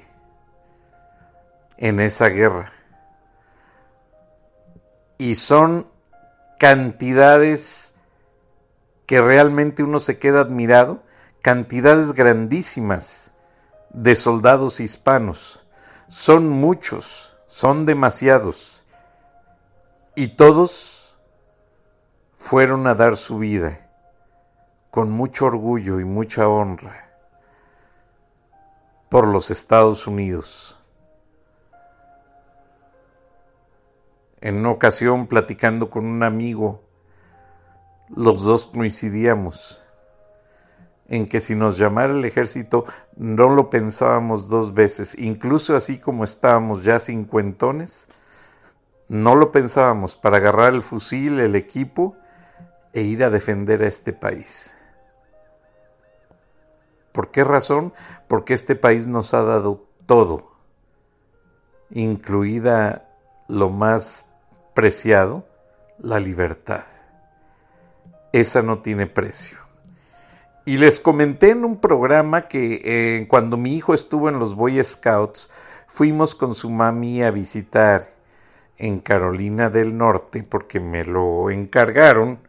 en 1.78 2.00
esa 2.00 2.28
guerra. 2.28 2.74
Y 5.18 5.36
son 5.36 5.88
cantidades 6.60 7.96
que 9.06 9.22
realmente 9.22 9.82
uno 9.82 10.00
se 10.00 10.20
queda 10.20 10.42
admirado, 10.42 11.02
cantidades 11.42 12.14
grandísimas 12.14 13.34
de 13.92 14.16
soldados 14.16 14.82
hispanos. 14.82 15.66
Son 16.10 16.50
muchos, 16.50 17.38
son 17.48 17.86
demasiados, 17.86 18.84
y 20.16 20.28
todos 20.28 21.18
fueron 22.34 22.86
a 22.88 22.94
dar 22.94 23.16
su 23.18 23.40
vida 23.40 23.83
con 24.94 25.10
mucho 25.10 25.48
orgullo 25.48 26.00
y 26.00 26.06
mucha 26.06 26.48
honra 26.48 27.10
por 29.10 29.28
los 29.28 29.50
Estados 29.50 30.06
Unidos. 30.06 30.80
En 34.40 34.58
una 34.58 34.70
ocasión, 34.70 35.26
platicando 35.26 35.90
con 35.90 36.06
un 36.06 36.22
amigo, 36.22 36.84
los 38.16 38.44
dos 38.44 38.68
coincidíamos 38.68 39.84
en 41.08 41.26
que 41.26 41.42
si 41.42 41.56
nos 41.56 41.80
llamara 41.80 42.14
el 42.14 42.24
ejército 42.24 42.86
no 43.16 43.50
lo 43.50 43.72
pensábamos 43.72 44.48
dos 44.48 44.76
veces, 44.76 45.18
incluso 45.18 45.76
así 45.76 45.98
como 45.98 46.24
estábamos 46.24 46.84
ya 46.84 47.00
cincuentones, 47.00 48.10
no 49.08 49.34
lo 49.34 49.52
pensábamos 49.52 50.18
para 50.18 50.38
agarrar 50.38 50.72
el 50.72 50.84
fusil, 50.84 51.40
el 51.40 51.56
equipo 51.56 52.16
e 52.94 53.02
ir 53.02 53.24
a 53.24 53.32
defender 53.32 53.82
a 53.82 53.88
este 53.88 54.14
país. 54.14 54.78
¿Por 57.14 57.32
qué 57.32 57.44
razón? 57.44 57.94
Porque 58.28 58.54
este 58.54 58.76
país 58.76 59.08
nos 59.08 59.34
ha 59.34 59.44
dado 59.44 59.88
todo, 60.06 60.44
incluida 61.92 63.10
lo 63.48 63.70
más 63.70 64.30
preciado, 64.74 65.46
la 66.00 66.20
libertad. 66.20 66.84
Esa 68.34 68.64
no 68.64 68.80
tiene 68.80 69.08
precio. 69.08 69.60
Y 70.66 70.78
les 70.78 71.00
comenté 71.00 71.52
en 71.52 71.66
un 71.66 71.80
programa 71.80 72.48
que 72.48 72.82
eh, 72.84 73.28
cuando 73.28 73.58
mi 73.58 73.76
hijo 73.76 73.94
estuvo 73.94 74.28
en 74.28 74.40
los 74.40 74.56
Boy 74.56 74.84
Scouts, 74.84 75.52
fuimos 75.88 76.34
con 76.34 76.56
su 76.56 76.70
mami 76.72 77.22
a 77.22 77.30
visitar 77.30 78.14
en 78.78 79.00
Carolina 79.00 79.70
del 79.70 79.96
Norte 79.96 80.42
porque 80.44 80.80
me 80.80 81.04
lo 81.04 81.52
encargaron 81.52 82.40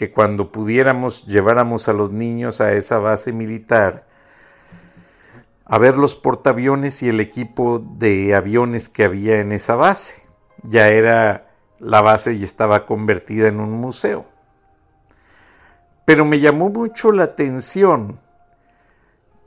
que 0.00 0.10
cuando 0.10 0.50
pudiéramos 0.50 1.26
lleváramos 1.26 1.86
a 1.90 1.92
los 1.92 2.10
niños 2.10 2.62
a 2.62 2.72
esa 2.72 2.98
base 2.98 3.34
militar 3.34 4.06
a 5.66 5.76
ver 5.76 5.98
los 5.98 6.16
portaaviones 6.16 7.02
y 7.02 7.10
el 7.10 7.20
equipo 7.20 7.80
de 7.80 8.34
aviones 8.34 8.88
que 8.88 9.04
había 9.04 9.40
en 9.40 9.52
esa 9.52 9.76
base. 9.76 10.22
Ya 10.62 10.88
era 10.88 11.50
la 11.80 12.00
base 12.00 12.32
y 12.32 12.44
estaba 12.44 12.86
convertida 12.86 13.48
en 13.48 13.60
un 13.60 13.72
museo. 13.72 14.24
Pero 16.06 16.24
me 16.24 16.40
llamó 16.40 16.70
mucho 16.70 17.12
la 17.12 17.24
atención 17.24 18.22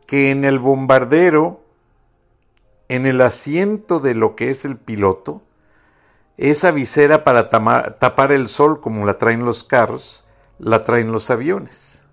que 0.05 0.29
en 0.29 0.45
el 0.45 0.59
bombardero, 0.59 1.63
en 2.89 3.07
el 3.07 3.21
asiento 3.21 3.99
de 3.99 4.13
lo 4.13 4.35
que 4.35 4.51
es 4.51 4.65
el 4.65 4.77
piloto, 4.77 5.41
esa 6.37 6.69
visera 6.69 7.23
para 7.23 7.49
tapar 7.49 8.31
el 8.31 8.47
sol 8.47 8.81
como 8.81 9.03
la 9.07 9.17
traen 9.17 9.45
los 9.45 9.63
carros, 9.63 10.27
la 10.63 10.83
traen 10.83 11.11
los 11.11 11.29
aviones. 11.29 12.05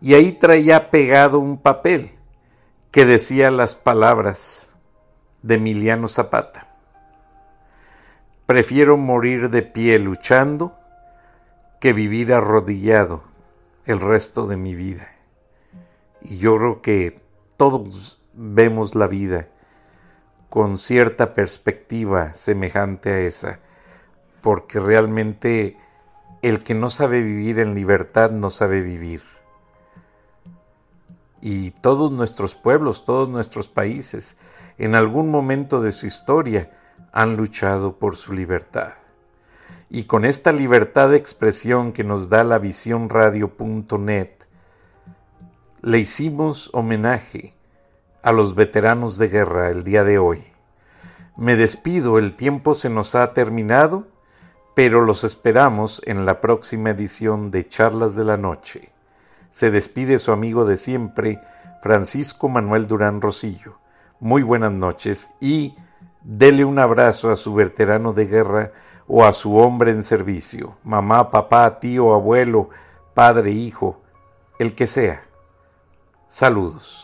Y 0.00 0.14
ahí 0.14 0.32
traía 0.32 0.90
pegado 0.90 1.38
un 1.38 1.58
papel 1.58 2.12
que 2.90 3.04
decía 3.04 3.50
las 3.50 3.74
palabras 3.74 4.76
de 5.42 5.56
Emiliano 5.56 6.06
Zapata. 6.06 6.68
Prefiero 8.46 8.96
morir 8.96 9.50
de 9.50 9.62
pie 9.62 9.98
luchando 9.98 10.78
que 11.80 11.92
vivir 11.92 12.32
arrodillado 12.32 13.24
el 13.86 14.00
resto 14.00 14.46
de 14.46 14.56
mi 14.56 14.74
vida. 14.74 15.08
Y 16.22 16.38
yo 16.38 16.56
creo 16.56 16.82
que 16.82 17.20
todos 17.56 18.22
vemos 18.34 18.94
la 18.94 19.06
vida 19.06 19.48
con 20.48 20.78
cierta 20.78 21.34
perspectiva 21.34 22.32
semejante 22.32 23.10
a 23.10 23.20
esa, 23.20 23.58
porque 24.40 24.78
realmente 24.78 25.76
el 26.44 26.62
que 26.62 26.74
no 26.74 26.90
sabe 26.90 27.22
vivir 27.22 27.58
en 27.58 27.74
libertad 27.74 28.30
no 28.30 28.50
sabe 28.50 28.82
vivir. 28.82 29.22
Y 31.40 31.70
todos 31.70 32.12
nuestros 32.12 32.54
pueblos, 32.54 33.04
todos 33.04 33.30
nuestros 33.30 33.70
países, 33.70 34.36
en 34.76 34.94
algún 34.94 35.30
momento 35.30 35.80
de 35.80 35.90
su 35.90 36.06
historia, 36.06 36.70
han 37.12 37.38
luchado 37.38 37.98
por 37.98 38.14
su 38.14 38.34
libertad. 38.34 38.92
Y 39.88 40.04
con 40.04 40.26
esta 40.26 40.52
libertad 40.52 41.08
de 41.08 41.16
expresión 41.16 41.92
que 41.92 42.04
nos 42.04 42.28
da 42.28 42.44
la 42.44 42.58
visiónradio.net, 42.58 44.30
le 45.80 45.98
hicimos 45.98 46.68
homenaje 46.74 47.54
a 48.22 48.32
los 48.32 48.54
veteranos 48.54 49.16
de 49.16 49.28
guerra 49.28 49.70
el 49.70 49.82
día 49.82 50.04
de 50.04 50.18
hoy. 50.18 50.44
Me 51.38 51.56
despido, 51.56 52.18
el 52.18 52.36
tiempo 52.36 52.74
se 52.74 52.90
nos 52.90 53.14
ha 53.14 53.32
terminado, 53.32 54.08
pero 54.74 55.04
los 55.04 55.22
esperamos 55.24 56.02
en 56.04 56.26
la 56.26 56.40
próxima 56.40 56.90
edición 56.90 57.50
de 57.50 57.68
Charlas 57.68 58.16
de 58.16 58.24
la 58.24 58.36
Noche. 58.36 58.92
Se 59.48 59.70
despide 59.70 60.18
su 60.18 60.32
amigo 60.32 60.64
de 60.64 60.76
siempre, 60.76 61.40
Francisco 61.80 62.48
Manuel 62.48 62.86
Durán 62.88 63.20
Rosillo. 63.20 63.78
Muy 64.18 64.42
buenas 64.42 64.72
noches 64.72 65.30
y 65.40 65.76
dele 66.22 66.64
un 66.64 66.78
abrazo 66.78 67.30
a 67.30 67.36
su 67.36 67.54
veterano 67.54 68.12
de 68.12 68.26
guerra 68.26 68.72
o 69.06 69.24
a 69.24 69.32
su 69.32 69.56
hombre 69.56 69.90
en 69.90 70.02
servicio, 70.02 70.76
mamá, 70.82 71.30
papá, 71.30 71.78
tío, 71.78 72.14
abuelo, 72.14 72.70
padre, 73.12 73.50
hijo, 73.50 74.00
el 74.58 74.74
que 74.74 74.86
sea. 74.86 75.22
Saludos. 76.26 77.03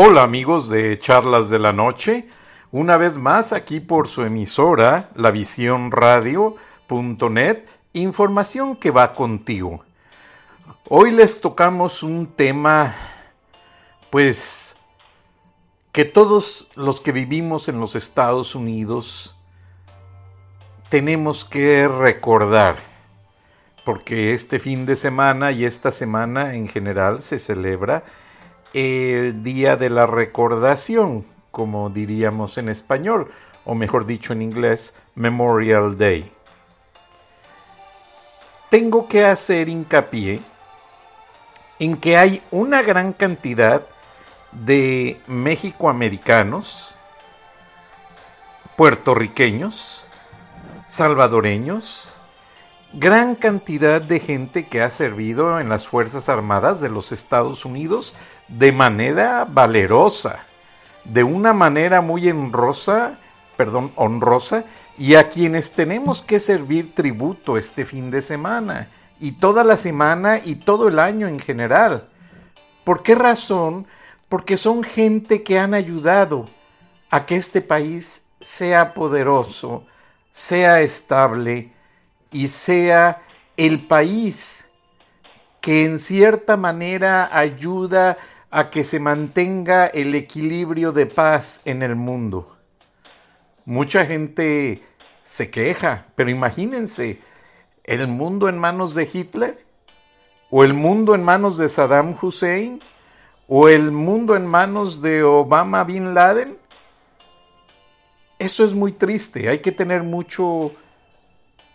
Hola 0.00 0.22
amigos 0.22 0.68
de 0.68 0.96
Charlas 1.00 1.50
de 1.50 1.58
la 1.58 1.72
Noche, 1.72 2.28
una 2.70 2.96
vez 2.96 3.18
más 3.18 3.52
aquí 3.52 3.80
por 3.80 4.06
su 4.06 4.22
emisora, 4.22 5.10
la 5.16 5.32
Radio.net, 5.90 7.64
información 7.94 8.76
que 8.76 8.92
va 8.92 9.12
contigo. 9.12 9.84
Hoy 10.88 11.10
les 11.10 11.40
tocamos 11.40 12.04
un 12.04 12.28
tema, 12.28 12.94
pues, 14.10 14.76
que 15.90 16.04
todos 16.04 16.68
los 16.76 17.00
que 17.00 17.10
vivimos 17.10 17.68
en 17.68 17.80
los 17.80 17.96
Estados 17.96 18.54
Unidos 18.54 19.34
tenemos 20.90 21.44
que 21.44 21.88
recordar, 21.88 22.76
porque 23.84 24.32
este 24.32 24.60
fin 24.60 24.86
de 24.86 24.94
semana 24.94 25.50
y 25.50 25.64
esta 25.64 25.90
semana 25.90 26.54
en 26.54 26.68
general 26.68 27.20
se 27.20 27.40
celebra 27.40 28.04
el 28.72 29.42
Día 29.42 29.76
de 29.76 29.90
la 29.90 30.06
Recordación, 30.06 31.24
como 31.50 31.90
diríamos 31.90 32.58
en 32.58 32.68
español, 32.68 33.30
o 33.64 33.74
mejor 33.74 34.06
dicho 34.06 34.32
en 34.32 34.42
inglés, 34.42 34.96
Memorial 35.14 35.96
Day. 35.96 36.30
Tengo 38.70 39.08
que 39.08 39.24
hacer 39.24 39.68
hincapié 39.68 40.40
en 41.78 41.96
que 41.96 42.16
hay 42.16 42.42
una 42.50 42.82
gran 42.82 43.12
cantidad 43.12 43.86
de 44.52 45.20
mexicoamericanos, 45.26 46.94
puertorriqueños, 48.76 50.06
salvadoreños, 50.86 52.10
gran 52.92 53.34
cantidad 53.34 54.00
de 54.00 54.20
gente 54.20 54.66
que 54.66 54.82
ha 54.82 54.90
servido 54.90 55.60
en 55.60 55.68
las 55.68 55.86
Fuerzas 55.86 56.28
Armadas 56.28 56.80
de 56.80 56.88
los 56.88 57.12
Estados 57.12 57.64
Unidos 57.64 58.14
de 58.48 58.72
manera 58.72 59.44
valerosa, 59.44 60.44
de 61.04 61.22
una 61.22 61.52
manera 61.52 62.00
muy 62.00 62.28
honrosa, 62.28 63.18
perdón, 63.56 63.92
honrosa, 63.96 64.64
y 64.96 65.14
a 65.14 65.28
quienes 65.28 65.72
tenemos 65.72 66.22
que 66.22 66.40
servir 66.40 66.94
tributo 66.94 67.56
este 67.56 67.84
fin 67.84 68.10
de 68.10 68.22
semana, 68.22 68.88
y 69.20 69.32
toda 69.32 69.64
la 69.64 69.76
semana 69.76 70.40
y 70.42 70.56
todo 70.56 70.88
el 70.88 70.98
año 70.98 71.28
en 71.28 71.38
general. 71.38 72.08
¿Por 72.84 73.02
qué 73.02 73.14
razón? 73.14 73.86
Porque 74.28 74.56
son 74.56 74.82
gente 74.82 75.42
que 75.42 75.58
han 75.58 75.74
ayudado 75.74 76.48
a 77.10 77.26
que 77.26 77.36
este 77.36 77.60
país 77.60 78.24
sea 78.40 78.94
poderoso, 78.94 79.84
sea 80.30 80.80
estable 80.80 81.72
y 82.30 82.46
sea 82.46 83.22
el 83.56 83.86
país 83.86 84.68
que 85.60 85.84
en 85.84 85.98
cierta 85.98 86.56
manera 86.56 87.28
ayuda 87.36 88.10
a 88.10 88.16
que 88.70 88.82
se 88.82 88.98
mantenga 88.98 89.86
el 89.86 90.14
equilibrio 90.14 90.92
de 90.92 91.06
paz 91.06 91.62
en 91.64 91.82
el 91.82 91.96
mundo. 91.96 92.56
Mucha 93.64 94.06
gente 94.06 94.82
se 95.22 95.50
queja, 95.50 96.06
pero 96.14 96.30
imagínense, 96.30 97.20
el 97.84 98.06
mundo 98.06 98.48
en 98.48 98.58
manos 98.58 98.94
de 98.94 99.08
Hitler, 99.12 99.64
o 100.50 100.64
el 100.64 100.72
mundo 100.72 101.14
en 101.14 101.22
manos 101.22 101.58
de 101.58 101.68
Saddam 101.68 102.16
Hussein, 102.20 102.80
o 103.46 103.68
el 103.68 103.92
mundo 103.92 104.36
en 104.36 104.46
manos 104.46 105.02
de 105.02 105.22
Obama 105.22 105.84
Bin 105.84 106.14
Laden. 106.14 106.56
Eso 108.38 108.64
es 108.64 108.72
muy 108.72 108.92
triste, 108.92 109.48
hay 109.48 109.58
que 109.58 109.72
tener 109.72 110.02
mucho... 110.02 110.72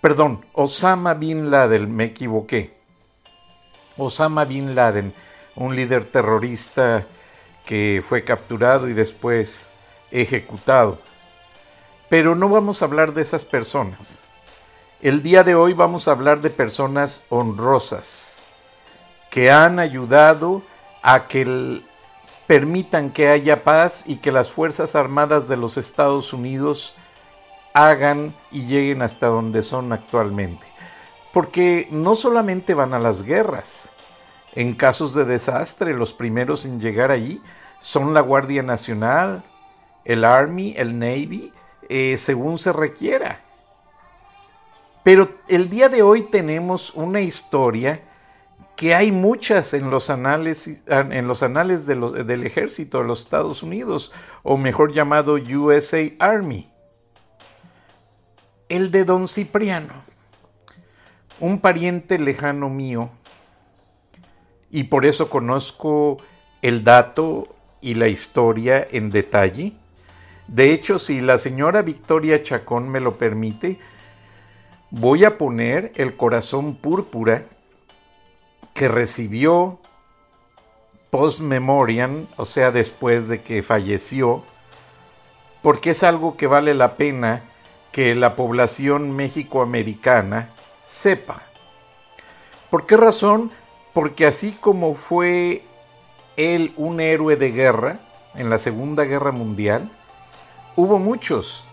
Perdón, 0.02 0.46
Osama 0.54 1.14
Bin 1.14 1.50
Laden, 1.50 1.96
me 1.96 2.06
equivoqué. 2.06 2.76
Osama 3.98 4.44
Bin 4.46 4.74
Laden 4.76 5.14
un 5.56 5.76
líder 5.76 6.06
terrorista 6.06 7.06
que 7.66 8.04
fue 8.04 8.24
capturado 8.24 8.88
y 8.90 8.94
después 8.94 9.70
ejecutado. 10.12 11.00
Pero 12.10 12.36
no 12.36 12.50
vamos 12.50 12.82
a 12.82 12.86
hablar 12.86 13.14
de 13.14 13.22
esas 13.22 13.46
personas. 13.46 14.24
El 15.02 15.22
día 15.22 15.44
de 15.44 15.56
hoy 15.56 15.74
vamos 15.74 16.08
a 16.08 16.12
hablar 16.12 16.42
de 16.42 16.50
personas 16.50 17.26
honrosas 17.30 18.42
que 19.30 19.52
han 19.52 19.80
ayudado 19.80 20.62
a 21.02 21.28
que 21.28 21.82
permitan 22.48 23.10
que 23.10 23.30
haya 23.30 23.64
paz 23.64 24.04
y 24.06 24.18
que 24.18 24.32
las 24.32 24.52
Fuerzas 24.52 24.96
Armadas 24.96 25.48
de 25.48 25.58
los 25.58 25.78
Estados 25.78 26.34
Unidos 26.34 26.96
hagan 27.74 28.36
y 28.52 28.66
lleguen 28.66 29.02
hasta 29.02 29.28
donde 29.28 29.64
son 29.64 29.92
actualmente. 29.92 30.66
Porque 31.34 31.88
no 31.90 32.16
solamente 32.16 32.74
van 32.76 32.94
a 32.94 33.00
las 33.00 33.24
guerras, 33.24 33.93
en 34.56 34.76
casos 34.76 35.14
de 35.14 35.26
desastre, 35.26 35.94
los 35.94 36.14
primeros 36.14 36.66
en 36.66 36.80
llegar 36.80 37.12
allí 37.12 37.42
son 37.80 38.14
la 38.14 38.22
Guardia 38.22 38.64
Nacional, 38.64 39.44
el 40.06 40.24
Army, 40.24 40.74
el 40.78 40.98
Navy, 40.98 41.52
eh, 41.90 42.18
según 42.18 42.58
se 42.58 42.72
requiera. 42.72 43.42
Pero 45.04 45.30
el 45.48 45.70
día 45.70 45.90
de 45.90 46.02
hoy 46.02 46.24
tenemos 46.24 46.94
una 46.94 47.20
historia 47.20 48.02
que 48.76 48.96
hay 48.96 49.12
muchas 49.12 49.74
en 49.74 49.90
los 49.90 50.10
anales, 50.10 50.82
en 50.88 51.28
los 51.28 51.44
anales 51.44 51.86
del 51.86 52.44
ejército 52.46 53.00
de 53.00 53.04
los 53.06 53.22
Estados 53.22 53.64
Unidos, 53.64 54.12
o 54.44 54.58
mejor 54.58 54.94
llamado 54.94 55.34
USA 55.34 56.00
Army. 56.20 56.72
El 58.70 58.92
de 58.92 59.06
don 59.06 59.28
Cipriano, 59.28 59.94
un 61.40 61.60
pariente 61.60 62.18
lejano 62.18 62.70
mío, 62.70 63.12
y 64.74 64.86
por 64.86 65.06
eso 65.06 65.30
conozco 65.30 66.18
el 66.64 66.84
dato 66.84 67.56
y 67.80 67.94
la 67.94 68.08
historia 68.08 68.86
en 68.90 69.12
detalle. 69.12 69.74
De 70.48 70.74
hecho, 70.74 70.98
si 70.98 71.22
la 71.22 71.38
señora 71.38 71.84
Victoria 71.84 72.42
Chacón 72.42 72.90
me 72.90 73.00
lo 73.00 73.20
permite, 73.20 73.78
voy 74.90 75.26
a 75.26 75.38
poner 75.38 75.92
el 75.96 76.18
corazón 76.18 76.76
púrpura 76.76 77.46
que 78.74 78.88
recibió 78.88 79.80
post 81.12 81.42
memoriam, 81.42 82.26
o 82.38 82.46
sea, 82.46 82.72
después 82.72 83.28
de 83.28 83.44
que 83.44 83.62
falleció, 83.62 84.44
porque 85.62 85.92
es 85.92 86.02
algo 86.02 86.36
que 86.36 86.48
vale 86.48 86.74
la 86.74 86.98
pena 86.98 87.44
que 87.92 88.16
la 88.16 88.36
población 88.36 89.12
mexicoamericana 89.16 90.50
sepa. 90.82 91.44
¿Por 92.72 92.88
qué 92.88 92.98
razón? 92.98 93.52
Porque 93.94 94.26
así 94.26 94.52
como 94.52 94.96
fue 94.96 95.64
él 96.36 96.74
un 96.78 97.00
héroe 97.00 97.36
de 97.36 97.52
guerra 97.52 98.00
en 98.36 98.50
la 98.50 98.58
Segunda 98.58 99.04
Guerra 99.04 99.32
Mundial, 99.32 99.92
hubo 100.76 101.00
muchos. 101.00 101.66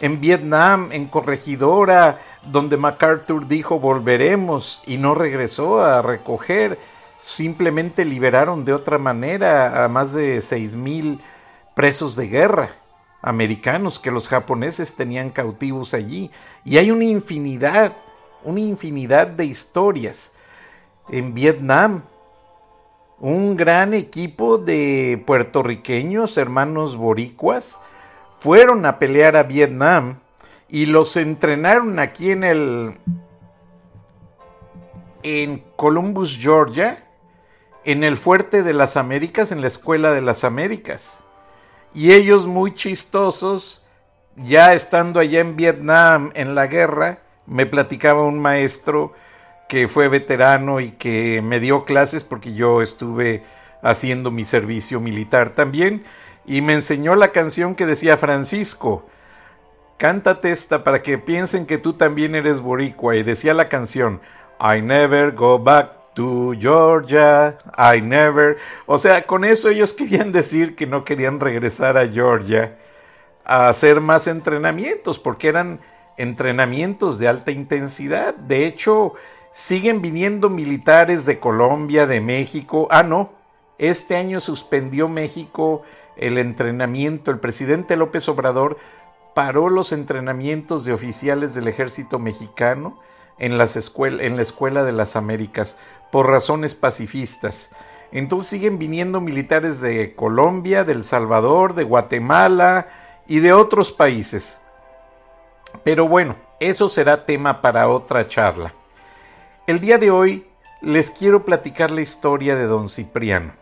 En 0.00 0.20
Vietnam, 0.20 0.90
en 0.92 1.06
Corregidora, 1.06 2.18
donde 2.42 2.76
MacArthur 2.76 3.46
dijo 3.46 3.78
volveremos 3.78 4.82
y 4.86 4.98
no 4.98 5.14
regresó 5.14 5.82
a 5.82 6.02
recoger, 6.02 6.78
simplemente 7.18 8.04
liberaron 8.04 8.64
de 8.64 8.74
otra 8.74 8.98
manera 8.98 9.84
a 9.84 9.88
más 9.88 10.12
de 10.12 10.40
seis 10.40 10.76
mil 10.76 11.20
presos 11.74 12.16
de 12.16 12.28
guerra 12.28 12.70
americanos 13.24 13.98
que 13.98 14.10
los 14.10 14.28
japoneses 14.28 14.94
tenían 14.94 15.30
cautivos 15.30 15.94
allí. 15.94 16.30
Y 16.62 16.76
hay 16.76 16.90
una 16.90 17.04
infinidad, 17.04 17.94
una 18.42 18.60
infinidad 18.60 19.26
de 19.26 19.46
historias. 19.46 20.33
En 21.08 21.34
Vietnam, 21.34 22.02
un 23.20 23.56
gran 23.56 23.94
equipo 23.94 24.58
de 24.58 25.22
puertorriqueños, 25.26 26.38
hermanos 26.38 26.96
boricuas, 26.96 27.80
fueron 28.40 28.86
a 28.86 28.98
pelear 28.98 29.36
a 29.36 29.42
Vietnam 29.42 30.20
y 30.68 30.86
los 30.86 31.16
entrenaron 31.16 31.98
aquí 31.98 32.30
en 32.30 32.44
el 32.44 32.98
en 35.22 35.64
Columbus, 35.76 36.38
Georgia, 36.38 37.06
en 37.84 38.04
el 38.04 38.16
Fuerte 38.16 38.62
de 38.62 38.74
las 38.74 38.96
Américas, 38.96 39.52
en 39.52 39.60
la 39.62 39.68
Escuela 39.68 40.10
de 40.10 40.20
las 40.20 40.44
Américas. 40.44 41.24
Y 41.94 42.12
ellos 42.12 42.46
muy 42.46 42.74
chistosos, 42.74 43.86
ya 44.36 44.74
estando 44.74 45.20
allá 45.20 45.40
en 45.40 45.56
Vietnam 45.56 46.30
en 46.34 46.54
la 46.54 46.66
guerra, 46.66 47.20
me 47.46 47.66
platicaba 47.66 48.24
un 48.24 48.38
maestro 48.38 49.12
que 49.68 49.88
fue 49.88 50.08
veterano 50.08 50.80
y 50.80 50.92
que 50.92 51.40
me 51.42 51.60
dio 51.60 51.84
clases 51.84 52.24
porque 52.24 52.54
yo 52.54 52.82
estuve 52.82 53.42
haciendo 53.82 54.30
mi 54.30 54.44
servicio 54.44 55.00
militar 55.00 55.50
también 55.54 56.04
y 56.46 56.62
me 56.62 56.74
enseñó 56.74 57.14
la 57.14 57.32
canción 57.32 57.74
que 57.74 57.86
decía 57.86 58.16
Francisco, 58.16 59.06
cántate 59.96 60.50
esta 60.50 60.84
para 60.84 61.02
que 61.02 61.18
piensen 61.18 61.66
que 61.66 61.78
tú 61.78 61.94
también 61.94 62.34
eres 62.34 62.60
boricua 62.60 63.16
y 63.16 63.22
decía 63.22 63.54
la 63.54 63.68
canción 63.68 64.20
I 64.60 64.80
never 64.80 65.32
go 65.32 65.58
back 65.58 66.04
to 66.14 66.52
Georgia, 66.58 67.58
I 67.76 68.00
never. 68.00 68.58
O 68.86 68.98
sea, 68.98 69.22
con 69.22 69.44
eso 69.44 69.68
ellos 69.68 69.92
querían 69.98 70.32
decir 70.32 70.74
que 70.74 70.86
no 70.86 71.04
querían 71.04 71.40
regresar 71.40 71.98
a 71.98 72.08
Georgia 72.08 72.78
a 73.44 73.68
hacer 73.68 74.00
más 74.00 74.26
entrenamientos, 74.26 75.18
porque 75.18 75.48
eran 75.48 75.80
entrenamientos 76.16 77.18
de 77.18 77.28
alta 77.28 77.50
intensidad. 77.50 78.34
De 78.34 78.64
hecho, 78.64 79.14
siguen 79.54 80.02
viniendo 80.02 80.50
militares 80.50 81.24
de 81.26 81.38
Colombia, 81.38 82.08
de 82.08 82.20
México. 82.20 82.88
Ah, 82.90 83.04
no, 83.04 83.30
este 83.78 84.16
año 84.16 84.40
suspendió 84.40 85.08
México 85.08 85.82
el 86.16 86.38
entrenamiento. 86.38 87.30
El 87.30 87.38
presidente 87.38 87.96
López 87.96 88.28
Obrador 88.28 88.76
paró 89.32 89.70
los 89.70 89.92
entrenamientos 89.92 90.84
de 90.84 90.92
oficiales 90.92 91.54
del 91.54 91.68
ejército 91.68 92.18
mexicano 92.18 92.98
en, 93.38 93.56
las 93.56 93.76
en 93.76 94.36
la 94.36 94.42
Escuela 94.42 94.82
de 94.82 94.92
las 94.92 95.14
Américas 95.14 95.78
por 96.10 96.28
razones 96.28 96.74
pacifistas. 96.74 97.70
Entonces 98.10 98.48
siguen 98.48 98.76
viniendo 98.76 99.20
militares 99.20 99.80
de 99.80 100.16
Colombia, 100.16 100.82
de 100.82 100.92
El 100.94 101.04
Salvador, 101.04 101.74
de 101.74 101.84
Guatemala 101.84 102.88
y 103.28 103.38
de 103.38 103.52
otros 103.52 103.92
países. 103.92 104.60
Pero 105.84 106.08
bueno, 106.08 106.34
eso 106.58 106.88
será 106.88 107.24
tema 107.24 107.60
para 107.60 107.88
otra 107.88 108.26
charla. 108.26 108.74
El 109.66 109.80
día 109.80 109.96
de 109.96 110.10
hoy 110.10 110.46
les 110.82 111.10
quiero 111.10 111.46
platicar 111.46 111.90
la 111.90 112.02
historia 112.02 112.54
de 112.54 112.66
don 112.66 112.90
Cipriano. 112.90 113.54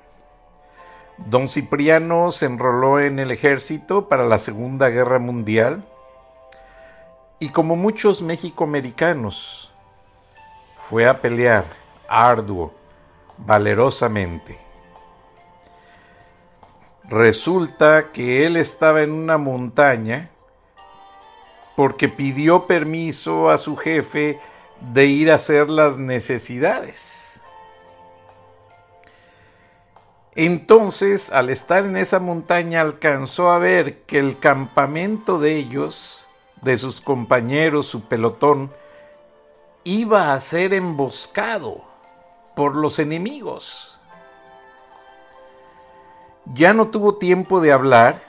Don 1.17 1.47
Cipriano 1.47 2.33
se 2.33 2.47
enroló 2.47 2.99
en 2.99 3.21
el 3.21 3.31
ejército 3.31 4.09
para 4.09 4.27
la 4.27 4.41
Segunda 4.41 4.89
Guerra 4.89 5.21
Mundial 5.21 5.85
y 7.39 7.51
como 7.51 7.77
muchos 7.77 8.21
mexicoamericanos 8.21 9.73
fue 10.75 11.07
a 11.07 11.21
pelear 11.21 11.67
arduo, 12.09 12.75
valerosamente. 13.39 14.59
Resulta 17.05 18.11
que 18.11 18.45
él 18.45 18.57
estaba 18.57 19.03
en 19.03 19.13
una 19.13 19.39
montaña 19.39 20.31
porque 21.77 22.09
pidió 22.09 22.67
permiso 22.67 23.51
a 23.51 23.57
su 23.57 23.77
jefe 23.77 24.41
de 24.91 25.07
ir 25.07 25.31
a 25.31 25.37
hacer 25.37 25.71
las 25.71 25.99
necesidades. 25.99 27.43
Entonces, 30.35 31.31
al 31.31 31.51
estar 31.51 31.85
en 31.85 31.97
esa 31.97 32.19
montaña, 32.19 32.81
alcanzó 32.81 33.53
a 33.53 33.59
ver 33.59 34.03
que 34.03 34.19
el 34.19 34.39
campamento 34.39 35.39
de 35.39 35.57
ellos, 35.57 36.27
de 36.63 36.79
sus 36.79 37.01
compañeros, 37.01 37.87
su 37.87 38.09
pelotón, 38.09 38.73
iba 39.85 40.33
a 40.33 40.41
ser 40.41 40.75
emboscado 40.75 41.85
por 42.57 42.75
los 42.75 42.99
enemigos. 42.99 44.01
Ya 46.55 46.73
no 46.73 46.89
tuvo 46.89 47.17
tiempo 47.17 47.61
de 47.61 47.73
hablar, 47.73 48.23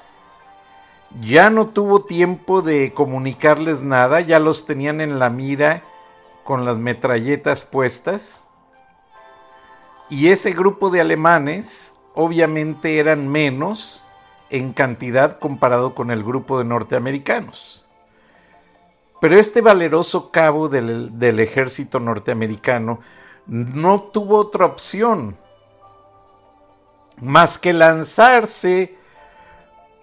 ya 1.22 1.50
no 1.50 1.68
tuvo 1.70 2.04
tiempo 2.04 2.62
de 2.62 2.94
comunicarles 2.94 3.82
nada, 3.82 4.20
ya 4.20 4.39
los 4.39 4.66
tenían 4.66 5.02
en 5.02 5.20
la 5.20 5.30
mira 5.30 5.84
con 6.43 6.65
las 6.65 6.79
metralletas 6.79 7.63
puestas. 7.63 8.43
Y 10.10 10.29
ese 10.29 10.51
grupo 10.51 10.89
de 10.89 11.01
alemanes 11.01 11.95
obviamente 12.13 12.99
eran 12.99 13.27
menos 13.27 14.03
en 14.49 14.73
cantidad 14.73 15.39
comparado 15.39 15.95
con 15.95 16.12
el 16.12 16.23
grupo 16.23 16.60
de 16.60 16.65
norteamericanos. 16.65 17.88
Pero 19.19 19.38
este 19.38 19.62
valeroso 19.62 20.32
cabo 20.32 20.69
del, 20.69 21.17
del 21.17 21.39
ejército 21.39 21.99
norteamericano 21.99 22.99
no 23.47 24.01
tuvo 24.01 24.38
otra 24.38 24.65
opción 24.65 25.38
más 27.21 27.58
que 27.58 27.73
lanzarse 27.73 28.97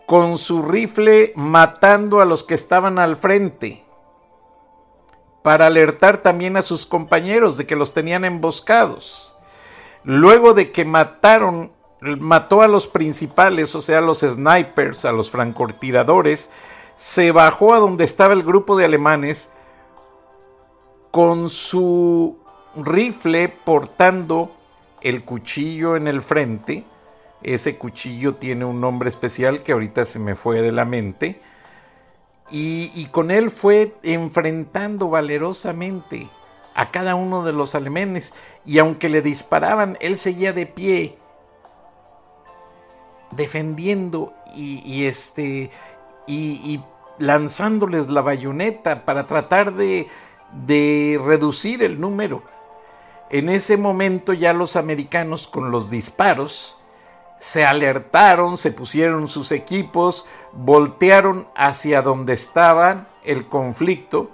con 0.07 0.39
su 0.39 0.63
rifle 0.63 1.33
matando 1.37 2.21
a 2.21 2.25
los 2.25 2.43
que 2.43 2.55
estaban 2.55 2.99
al 2.99 3.17
frente, 3.17 3.85
para 5.43 5.67
alertar 5.67 6.19
también 6.19 6.57
a 6.57 6.63
sus 6.63 6.87
compañeros 6.87 7.57
de 7.57 7.67
que 7.67 7.77
los 7.77 7.95
tenían 7.95 8.25
emboscados. 8.25 9.37
Luego 10.05 10.55
de 10.55 10.71
que 10.71 10.85
mataron, 10.85 11.73
mató 12.01 12.63
a 12.63 12.69
los 12.69 12.87
principales, 12.87 13.75
o 13.75 13.83
sea, 13.83 13.99
a 13.99 14.03
los 14.03 14.21
snipers, 14.21 15.05
a 15.05 15.13
los 15.13 15.31
francotiradores, 15.31 16.51
se 16.97 17.33
bajó 17.33 17.75
a 17.75 17.79
donde 17.79 18.05
estaba 18.05 18.35
el 18.35 18.43
grupo 18.43 18.77
de 18.77 18.85
alemanes 18.85 19.53
con 21.11 21.51
su 21.51 22.39
rifle 22.77 23.49
portando 23.49 24.53
el 25.01 25.25
cuchillo 25.25 25.97
en 25.97 26.09
el 26.09 26.23
frente. 26.23 26.85
Ese 27.43 27.79
cuchillo 27.79 28.35
tiene 28.35 28.65
un 28.65 28.81
nombre 28.81 29.09
especial 29.09 29.63
que 29.63 29.73
ahorita 29.73 30.05
se 30.05 30.19
me 30.19 30.35
fue 30.35 30.61
de 30.61 30.73
la 30.73 30.85
mente. 30.85 31.41
Y, 32.51 33.07
con 33.13 33.31
él 33.31 33.51
fue 33.51 33.95
enfrentando 34.03 35.09
valerosamente 35.09 36.29
a 36.75 36.91
cada 36.91 37.15
uno 37.15 37.45
de 37.45 37.53
los 37.53 37.75
alemanes. 37.75 38.35
Y 38.65 38.79
aunque 38.79 39.09
le 39.09 39.23
disparaban, 39.23 39.97
él 40.01 40.19
seguía 40.19 40.53
de 40.53 40.67
pie, 40.67 41.19
defendiendo 43.31 44.35
y, 44.55 45.05
este, 45.05 45.71
y 46.27 46.81
lanzándoles 47.19 48.09
la 48.09 48.23
bayoneta 48.23 49.05
para 49.05 49.27
tratar 49.27 49.75
de, 49.75 50.09
de 50.53 51.21
reducir 51.25 51.83
el 51.83 52.01
número. 52.01 52.43
En 53.31 53.49
ese 53.49 53.77
momento 53.77 54.33
ya 54.33 54.53
los 54.53 54.77
americanos 54.77 55.47
con 55.47 55.71
los 55.71 55.91
disparos 55.91 56.80
se 57.41 57.65
alertaron, 57.67 58.57
se 58.57 58.71
pusieron 58.71 59.27
sus 59.27 59.51
equipos, 59.51 60.27
voltearon 60.53 61.49
hacia 61.57 62.03
donde 62.03 62.35
estaba 62.35 63.09
el 63.25 63.49
conflicto 63.49 64.31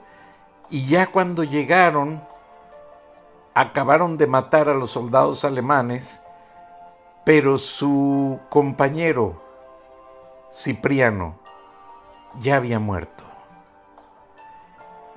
y 0.69 0.87
ya 0.87 1.07
cuando 1.07 1.43
llegaron 1.43 2.23
acabaron 3.55 4.19
de 4.19 4.27
matar 4.27 4.69
a 4.69 4.75
los 4.75 4.91
soldados 4.91 5.47
alemanes 5.47 6.21
pero 7.25 7.59
su 7.59 8.39
compañero 8.49 9.43
Cipriano 10.53 11.35
ya 12.41 12.57
había 12.57 12.79
muerto 12.79 13.25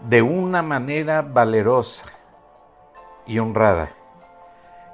de 0.08 0.22
una 0.22 0.62
manera 0.62 1.22
valerosa 1.22 2.08
y 3.28 3.38
honrada. 3.38 3.92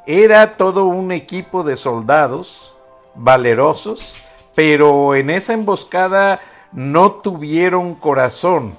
Era 0.05 0.57
todo 0.57 0.85
un 0.85 1.11
equipo 1.11 1.63
de 1.63 1.77
soldados 1.77 2.74
valerosos, 3.15 4.21
pero 4.53 5.15
en 5.15 5.29
esa 5.29 5.53
emboscada 5.53 6.41
no 6.71 7.11
tuvieron 7.11 7.95
corazón, 7.95 8.77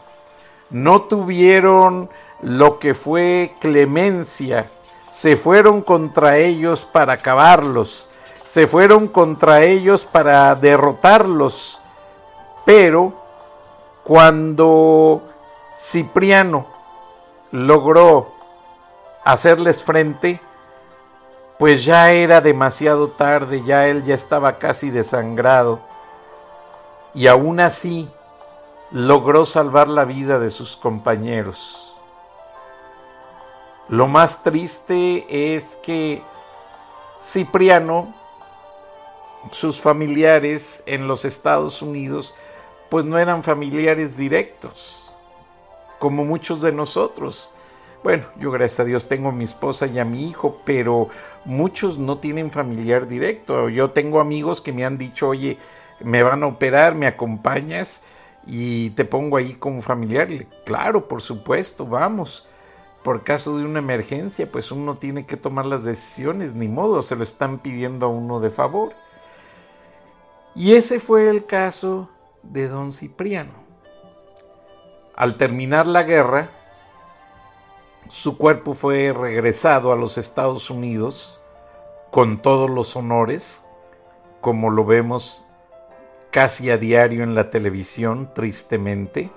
no 0.71 1.03
tuvieron 1.03 2.11
lo 2.43 2.79
que 2.79 2.95
fue 2.95 3.55
clemencia, 3.61 4.67
se 5.11 5.37
fueron 5.37 5.81
contra 5.83 6.39
ellos 6.39 6.85
para 6.85 7.15
acabarlos, 7.15 8.09
se 8.45 8.67
fueron 8.67 9.09
contra 9.09 9.63
ellos 9.65 10.05
para 10.05 10.55
derrotarlos, 10.55 11.81
pero 12.65 13.15
cuando 14.05 15.23
Cipriano 15.77 16.67
logró 17.51 18.33
hacerles 19.25 19.83
frente, 19.83 20.41
pues 21.59 21.85
ya 21.85 22.13
era 22.13 22.41
demasiado 22.41 23.11
tarde, 23.11 23.63
ya 23.65 23.87
él 23.87 24.05
ya 24.05 24.15
estaba 24.15 24.59
casi 24.59 24.91
desangrado, 24.91 25.81
y 27.15 27.29
aún 27.29 27.61
así 27.61 28.09
logró 28.91 29.47
salvar 29.47 29.89
la 29.89 30.05
vida 30.05 30.39
de 30.39 30.51
sus 30.51 30.77
compañeros. 30.77 31.95
Lo 33.89 34.07
más 34.07 34.43
triste 34.43 35.55
es 35.55 35.77
que 35.77 36.23
Cipriano, 37.21 38.15
sus 39.51 39.81
familiares 39.81 40.83
en 40.87 41.09
los 41.09 41.25
Estados 41.25 41.81
Unidos, 41.83 42.35
pues 42.91 43.05
no 43.05 43.19
eran 43.19 43.43
familiares 43.43 44.17
directos 44.17 45.15
como 45.99 46.25
muchos 46.25 46.63
de 46.63 46.73
nosotros. 46.73 47.51
Bueno, 48.03 48.25
yo 48.39 48.51
gracias 48.51 48.81
a 48.81 48.85
Dios 48.85 49.09
tengo 49.09 49.31
a 49.31 49.33
mi 49.33 49.45
esposa 49.45 49.87
y 49.87 49.99
a 49.99 50.05
mi 50.05 50.29
hijo, 50.29 50.61
pero 50.65 51.09
muchos 51.45 51.99
no 51.99 52.19
tienen 52.19 52.51
familiar 52.51 53.09
directo. 53.09 53.69
Yo 53.69 53.91
tengo 53.91 54.21
amigos 54.21 54.61
que 54.61 54.73
me 54.73 54.85
han 54.85 54.97
dicho, 54.97 55.29
oye, 55.29 55.59
me 56.01 56.23
van 56.23 56.43
a 56.43 56.47
operar, 56.47 56.95
me 56.95 57.07
acompañas 57.07 58.05
y 58.47 58.91
te 58.91 59.05
pongo 59.05 59.37
ahí 59.37 59.55
como 59.55 59.83
familiar. 59.83 60.29
Claro, 60.65 61.09
por 61.09 61.21
supuesto, 61.21 61.87
vamos. 61.87 62.47
Por 63.03 63.23
caso 63.23 63.57
de 63.59 63.65
una 63.65 63.79
emergencia, 63.79 64.51
pues 64.51 64.73
uno 64.73 64.97
tiene 64.97 65.27
que 65.27 65.37
tomar 65.37 65.67
las 65.67 65.85
decisiones, 65.85 66.55
ni 66.55 66.69
modo, 66.69 67.03
se 67.03 67.17
lo 67.17 67.23
están 67.23 67.59
pidiendo 67.59 68.07
a 68.07 68.09
uno 68.09 68.41
de 68.41 68.51
favor. 68.51 68.95
Y 70.55 70.73
ese 70.73 70.99
fue 70.99 71.29
el 71.29 71.47
caso 71.47 72.11
de 72.43 72.67
don 72.69 72.93
Cipriano. 72.93 73.53
Al 75.15 75.37
terminar 75.37 75.87
la 75.87 76.03
guerra, 76.03 76.51
su 78.09 78.39
cuerpo 78.39 78.75
fue 78.75 79.13
regresado 79.13 79.93
a 79.93 79.97
los 79.97 80.19
Estados 80.19 80.71
Unidos 80.71 81.41
con 82.11 82.41
todos 82.41 82.71
los 82.71 82.97
honores, 82.97 83.67
como 84.41 84.71
lo 84.71 84.85
vemos 84.85 85.45
casi 86.31 86.71
a 86.71 86.79
diario 86.79 87.23
en 87.23 87.35
la 87.35 87.51
televisión, 87.51 88.31
tristemente. 88.35 89.31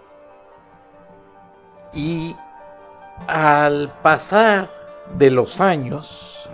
Y 1.93 2.35
al 3.27 3.93
pasar 4.01 4.69
de 5.17 5.31
los 5.31 5.59
años, 5.59 6.49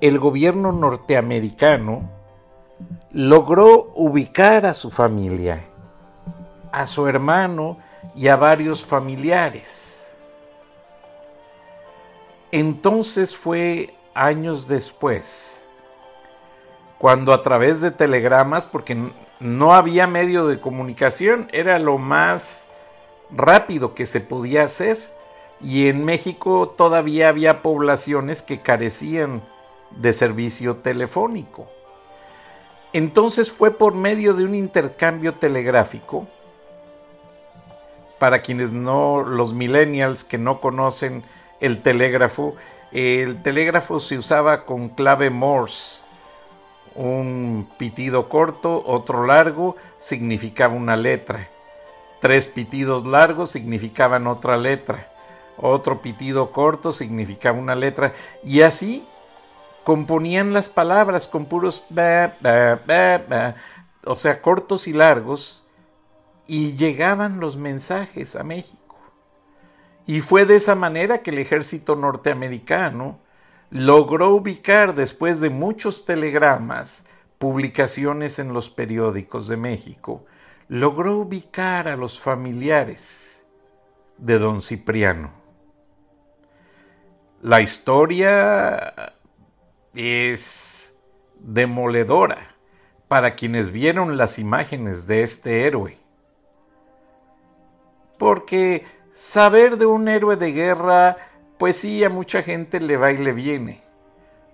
el 0.00 0.18
gobierno 0.18 0.72
norteamericano 0.72 2.10
logró 3.10 3.92
ubicar 3.94 4.66
a 4.66 4.74
su 4.74 4.90
familia 4.90 5.64
a 6.72 6.86
su 6.86 7.06
hermano 7.06 7.78
y 8.14 8.28
a 8.28 8.36
varios 8.36 8.84
familiares. 8.84 9.97
Entonces 12.50 13.36
fue 13.36 13.94
años 14.14 14.68
después, 14.68 15.66
cuando 16.98 17.32
a 17.32 17.42
través 17.42 17.80
de 17.80 17.90
telegramas, 17.90 18.66
porque 18.66 19.12
no 19.38 19.74
había 19.74 20.06
medio 20.06 20.46
de 20.46 20.60
comunicación, 20.60 21.48
era 21.52 21.78
lo 21.78 21.98
más 21.98 22.68
rápido 23.30 23.94
que 23.94 24.06
se 24.06 24.20
podía 24.20 24.64
hacer, 24.64 24.98
y 25.60 25.88
en 25.88 26.04
México 26.04 26.74
todavía 26.76 27.28
había 27.28 27.62
poblaciones 27.62 28.42
que 28.42 28.60
carecían 28.60 29.42
de 29.90 30.12
servicio 30.12 30.76
telefónico. 30.76 31.68
Entonces 32.92 33.52
fue 33.52 33.70
por 33.70 33.94
medio 33.94 34.34
de 34.34 34.44
un 34.44 34.54
intercambio 34.54 35.34
telegráfico 35.34 36.26
para 38.18 38.42
quienes 38.42 38.72
no, 38.72 39.22
los 39.22 39.52
millennials 39.52 40.24
que 40.24 40.38
no 40.38 40.60
conocen 40.60 41.22
el 41.60 41.82
telégrafo, 41.82 42.54
el 42.92 43.42
telégrafo 43.42 44.00
se 44.00 44.18
usaba 44.18 44.64
con 44.64 44.90
clave 44.90 45.30
Morse. 45.30 46.02
Un 46.94 47.68
pitido 47.78 48.28
corto, 48.28 48.82
otro 48.84 49.24
largo, 49.24 49.76
significaba 49.96 50.74
una 50.74 50.96
letra. 50.96 51.48
Tres 52.20 52.48
pitidos 52.48 53.06
largos 53.06 53.50
significaban 53.50 54.26
otra 54.26 54.56
letra. 54.56 55.12
Otro 55.56 56.02
pitido 56.02 56.50
corto 56.50 56.92
significaba 56.92 57.58
una 57.58 57.74
letra. 57.76 58.14
Y 58.42 58.62
así 58.62 59.06
componían 59.84 60.52
las 60.52 60.68
palabras 60.68 61.28
con 61.28 61.46
puros 61.46 61.84
o 64.04 64.16
sea, 64.16 64.42
cortos 64.42 64.88
y 64.88 64.92
largos 64.92 65.64
y 66.46 66.76
llegaban 66.76 67.40
los 67.40 67.56
mensajes 67.56 68.34
a 68.34 68.42
México. 68.42 68.87
Y 70.08 70.22
fue 70.22 70.46
de 70.46 70.56
esa 70.56 70.74
manera 70.74 71.18
que 71.18 71.28
el 71.32 71.38
ejército 71.38 71.94
norteamericano 71.94 73.20
logró 73.68 74.30
ubicar, 74.30 74.94
después 74.94 75.42
de 75.42 75.50
muchos 75.50 76.06
telegramas, 76.06 77.04
publicaciones 77.36 78.38
en 78.38 78.54
los 78.54 78.70
periódicos 78.70 79.48
de 79.48 79.58
México, 79.58 80.24
logró 80.66 81.18
ubicar 81.18 81.88
a 81.88 81.96
los 81.98 82.18
familiares 82.18 83.46
de 84.16 84.38
don 84.38 84.62
Cipriano. 84.62 85.30
La 87.42 87.60
historia 87.60 89.12
es 89.94 90.98
demoledora 91.38 92.56
para 93.08 93.34
quienes 93.34 93.70
vieron 93.70 94.16
las 94.16 94.38
imágenes 94.38 95.06
de 95.06 95.22
este 95.22 95.66
héroe 95.66 95.98
porque 98.18 98.84
saber 99.18 99.78
de 99.78 99.86
un 99.86 100.06
héroe 100.06 100.36
de 100.36 100.52
guerra, 100.52 101.16
pues 101.58 101.78
sí, 101.78 102.04
a 102.04 102.08
mucha 102.08 102.40
gente 102.40 102.78
le 102.78 102.96
va 102.96 103.10
y 103.10 103.16
le 103.16 103.32
viene. 103.32 103.82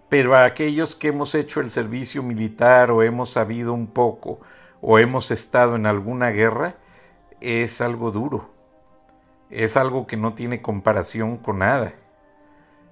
Pero 0.09 0.35
a 0.35 0.47
aquellos 0.47 0.97
que 0.97 1.09
hemos 1.09 1.35
hecho 1.35 1.61
el 1.61 1.69
servicio 1.69 2.23
militar 2.23 2.91
o 2.91 3.03
hemos 3.03 3.29
sabido 3.29 3.75
un 3.75 3.87
poco 3.87 4.41
o 4.81 4.99
hemos 4.99 5.31
estado 5.31 5.77
en 5.77 5.85
alguna 5.85 6.31
guerra, 6.31 6.77
es 7.43 7.83
algo 7.83 8.11
duro. 8.11 8.49
Es 9.51 9.77
algo 9.77 10.07
que 10.07 10.17
no 10.17 10.33
tiene 10.33 10.63
comparación 10.63 11.37
con 11.37 11.59
nada. 11.59 11.93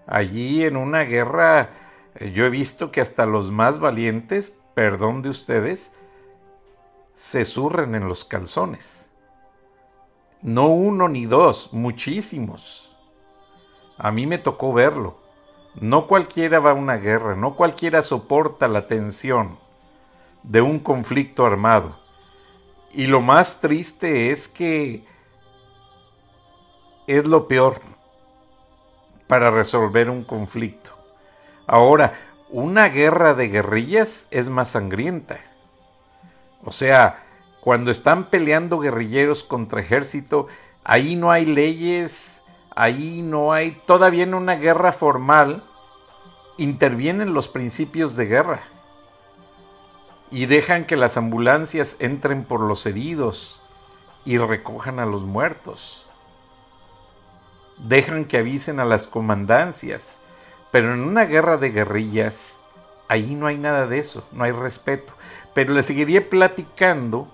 Allí 0.06 0.64
en 0.64 0.76
una 0.76 1.04
guerra 1.04 1.70
eh, 2.16 2.32
yo 2.32 2.44
he 2.44 2.50
visto 2.50 2.92
que 2.92 3.00
hasta 3.00 3.24
los 3.24 3.50
más 3.50 3.78
valientes, 3.78 4.58
perdón 4.74 5.22
de 5.22 5.30
ustedes, 5.30 5.94
se 7.14 7.46
surren 7.46 7.94
en 7.94 8.08
los 8.08 8.26
calzones. 8.26 9.11
No 10.42 10.66
uno 10.68 11.08
ni 11.08 11.24
dos, 11.24 11.72
muchísimos. 11.72 12.94
A 13.96 14.10
mí 14.10 14.26
me 14.26 14.38
tocó 14.38 14.72
verlo. 14.72 15.20
No 15.76 16.06
cualquiera 16.06 16.58
va 16.58 16.70
a 16.70 16.74
una 16.74 16.96
guerra, 16.96 17.36
no 17.36 17.54
cualquiera 17.54 18.02
soporta 18.02 18.68
la 18.68 18.88
tensión 18.88 19.58
de 20.42 20.60
un 20.60 20.80
conflicto 20.80 21.46
armado. 21.46 21.96
Y 22.92 23.06
lo 23.06 23.22
más 23.22 23.60
triste 23.60 24.30
es 24.30 24.48
que 24.48 25.06
es 27.06 27.26
lo 27.26 27.48
peor 27.48 27.80
para 29.28 29.50
resolver 29.50 30.10
un 30.10 30.24
conflicto. 30.24 30.90
Ahora, 31.66 32.12
una 32.50 32.88
guerra 32.88 33.32
de 33.34 33.48
guerrillas 33.48 34.26
es 34.30 34.50
más 34.50 34.70
sangrienta. 34.70 35.38
O 36.64 36.72
sea, 36.72 37.21
cuando 37.62 37.92
están 37.92 38.24
peleando 38.24 38.80
guerrilleros 38.80 39.44
contra 39.44 39.80
ejército, 39.80 40.48
ahí 40.82 41.14
no 41.14 41.30
hay 41.30 41.46
leyes, 41.46 42.42
ahí 42.74 43.22
no 43.22 43.52
hay, 43.52 43.80
todavía 43.86 44.24
en 44.24 44.34
una 44.34 44.56
guerra 44.56 44.90
formal, 44.90 45.62
intervienen 46.58 47.34
los 47.34 47.46
principios 47.46 48.16
de 48.16 48.26
guerra 48.26 48.62
y 50.32 50.46
dejan 50.46 50.86
que 50.86 50.96
las 50.96 51.16
ambulancias 51.16 51.94
entren 52.00 52.42
por 52.42 52.62
los 52.62 52.84
heridos 52.84 53.62
y 54.24 54.38
recojan 54.38 54.98
a 54.98 55.06
los 55.06 55.24
muertos. 55.24 56.10
Dejan 57.78 58.24
que 58.24 58.38
avisen 58.38 58.80
a 58.80 58.84
las 58.84 59.06
comandancias, 59.06 60.18
pero 60.72 60.92
en 60.94 61.02
una 61.02 61.26
guerra 61.26 61.58
de 61.58 61.70
guerrillas, 61.70 62.58
ahí 63.06 63.36
no 63.36 63.46
hay 63.46 63.56
nada 63.56 63.86
de 63.86 64.00
eso, 64.00 64.26
no 64.32 64.42
hay 64.42 64.50
respeto. 64.50 65.12
Pero 65.54 65.74
le 65.74 65.84
seguiré 65.84 66.22
platicando 66.22 67.28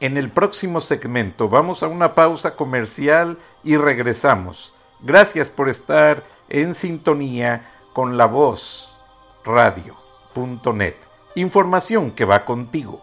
en 0.00 0.16
el 0.16 0.30
próximo 0.30 0.80
segmento. 0.80 1.48
Vamos 1.48 1.82
a 1.82 1.88
una 1.88 2.14
pausa 2.14 2.56
comercial 2.56 3.38
y 3.62 3.76
regresamos. 3.76 4.74
Gracias 5.00 5.50
por 5.50 5.68
estar 5.68 6.24
en 6.48 6.74
sintonía 6.74 7.70
con 7.92 8.16
la 8.16 8.26
voz 8.26 8.98
radio.net. 9.44 10.94
Información 11.36 12.10
que 12.12 12.24
va 12.24 12.44
contigo. 12.44 13.02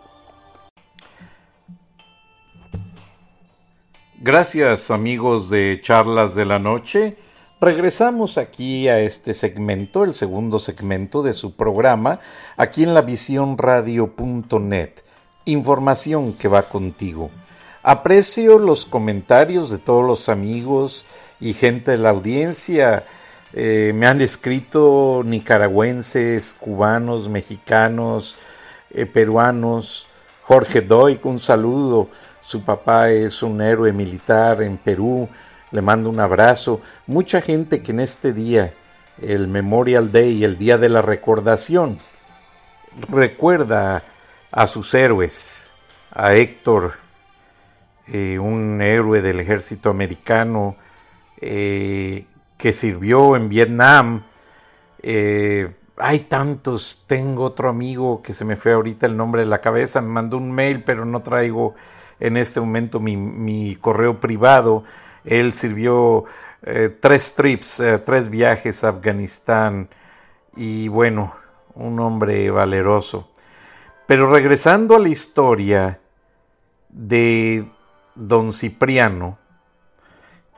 Gracias 4.19 4.91
amigos 4.91 5.49
de 5.49 5.79
Charlas 5.81 6.35
de 6.35 6.45
la 6.45 6.59
Noche. 6.59 7.17
Regresamos 7.59 8.37
aquí 8.37 8.87
a 8.87 8.99
este 8.99 9.33
segmento, 9.33 10.03
el 10.03 10.13
segundo 10.13 10.59
segmento 10.59 11.23
de 11.23 11.33
su 11.33 11.55
programa, 11.55 12.19
aquí 12.57 12.83
en 12.83 12.93
la 12.93 13.01
visiónradio.net. 13.01 14.91
Información 15.45 16.33
que 16.33 16.47
va 16.47 16.69
contigo. 16.69 17.31
Aprecio 17.83 18.59
los 18.59 18.85
comentarios 18.85 19.71
de 19.71 19.79
todos 19.79 20.05
los 20.05 20.29
amigos 20.29 21.05
y 21.39 21.53
gente 21.53 21.91
de 21.91 21.97
la 21.97 22.11
audiencia. 22.11 23.07
Eh, 23.53 23.91
me 23.95 24.05
han 24.05 24.21
escrito 24.21 25.23
nicaragüenses, 25.25 26.55
cubanos, 26.59 27.27
mexicanos, 27.27 28.37
eh, 28.91 29.07
peruanos. 29.07 30.07
Jorge 30.43 30.81
Doig, 30.81 31.25
un 31.25 31.39
saludo. 31.39 32.09
Su 32.39 32.63
papá 32.63 33.09
es 33.09 33.41
un 33.41 33.61
héroe 33.61 33.91
militar 33.91 34.61
en 34.61 34.77
Perú. 34.77 35.27
Le 35.71 35.81
mando 35.81 36.09
un 36.11 36.19
abrazo. 36.19 36.81
Mucha 37.07 37.41
gente 37.41 37.81
que 37.81 37.93
en 37.93 38.01
este 38.01 38.31
día, 38.31 38.75
el 39.19 39.47
Memorial 39.47 40.11
Day, 40.11 40.43
el 40.43 40.59
Día 40.59 40.77
de 40.77 40.89
la 40.89 41.01
Recordación, 41.01 41.99
recuerda 43.09 44.03
a 44.51 44.67
sus 44.67 44.93
héroes, 44.93 45.71
a 46.11 46.33
Héctor, 46.33 46.93
eh, 48.07 48.37
un 48.37 48.81
héroe 48.81 49.21
del 49.21 49.39
ejército 49.39 49.89
americano 49.89 50.75
eh, 51.39 52.25
que 52.57 52.73
sirvió 52.73 53.35
en 53.35 53.47
Vietnam. 53.47 54.23
Eh, 55.01 55.71
hay 55.97 56.19
tantos, 56.21 57.03
tengo 57.07 57.43
otro 57.45 57.69
amigo 57.69 58.21
que 58.21 58.33
se 58.33 58.43
me 58.43 58.55
fue 58.55 58.73
ahorita 58.73 59.05
el 59.05 59.15
nombre 59.15 59.41
de 59.41 59.47
la 59.47 59.61
cabeza, 59.61 60.01
me 60.01 60.09
mandó 60.09 60.37
un 60.37 60.51
mail, 60.51 60.83
pero 60.83 61.05
no 61.05 61.21
traigo 61.21 61.75
en 62.19 62.37
este 62.37 62.59
momento 62.59 62.99
mi, 62.99 63.77
correo 63.79 64.19
privado. 64.19 64.83
Él 65.23 65.53
sirvió 65.53 66.25
tres 66.99 67.35
trips, 67.35 67.81
tres 68.05 68.29
viajes 68.29 68.83
a 68.83 68.89
Afganistán 68.89 69.89
y 70.55 70.87
bueno, 70.87 71.33
un 71.75 71.99
hombre 71.99 72.49
valeroso. 72.51 73.30
Pero 74.07 74.31
regresando 74.31 74.95
a 74.95 74.99
la 74.99 75.09
historia 75.09 75.99
de 76.89 77.65
don 78.15 78.51
Cipriano, 78.51 79.37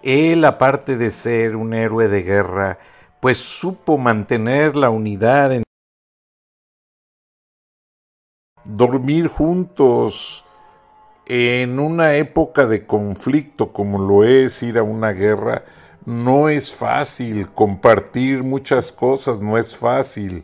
él 0.01 0.43
aparte 0.45 0.97
de 0.97 1.09
ser 1.11 1.55
un 1.55 1.73
héroe 1.73 2.07
de 2.07 2.23
guerra, 2.23 2.79
pues 3.21 3.37
supo 3.37 3.97
mantener 3.97 4.75
la 4.75 4.89
unidad 4.89 5.53
en 5.53 5.63
dormir 8.65 9.27
juntos, 9.27 10.45
en 11.25 11.79
una 11.79 12.15
época 12.15 12.65
de 12.65 12.85
conflicto 12.85 13.71
como 13.71 13.99
lo 13.99 14.23
es 14.23 14.61
ir 14.63 14.77
a 14.77 14.83
una 14.83 15.11
guerra, 15.11 15.63
no 16.05 16.49
es 16.49 16.73
fácil 16.73 17.49
compartir 17.51 18.43
muchas 18.43 18.91
cosas, 18.91 19.41
no 19.41 19.57
es 19.57 19.75
fácil. 19.75 20.43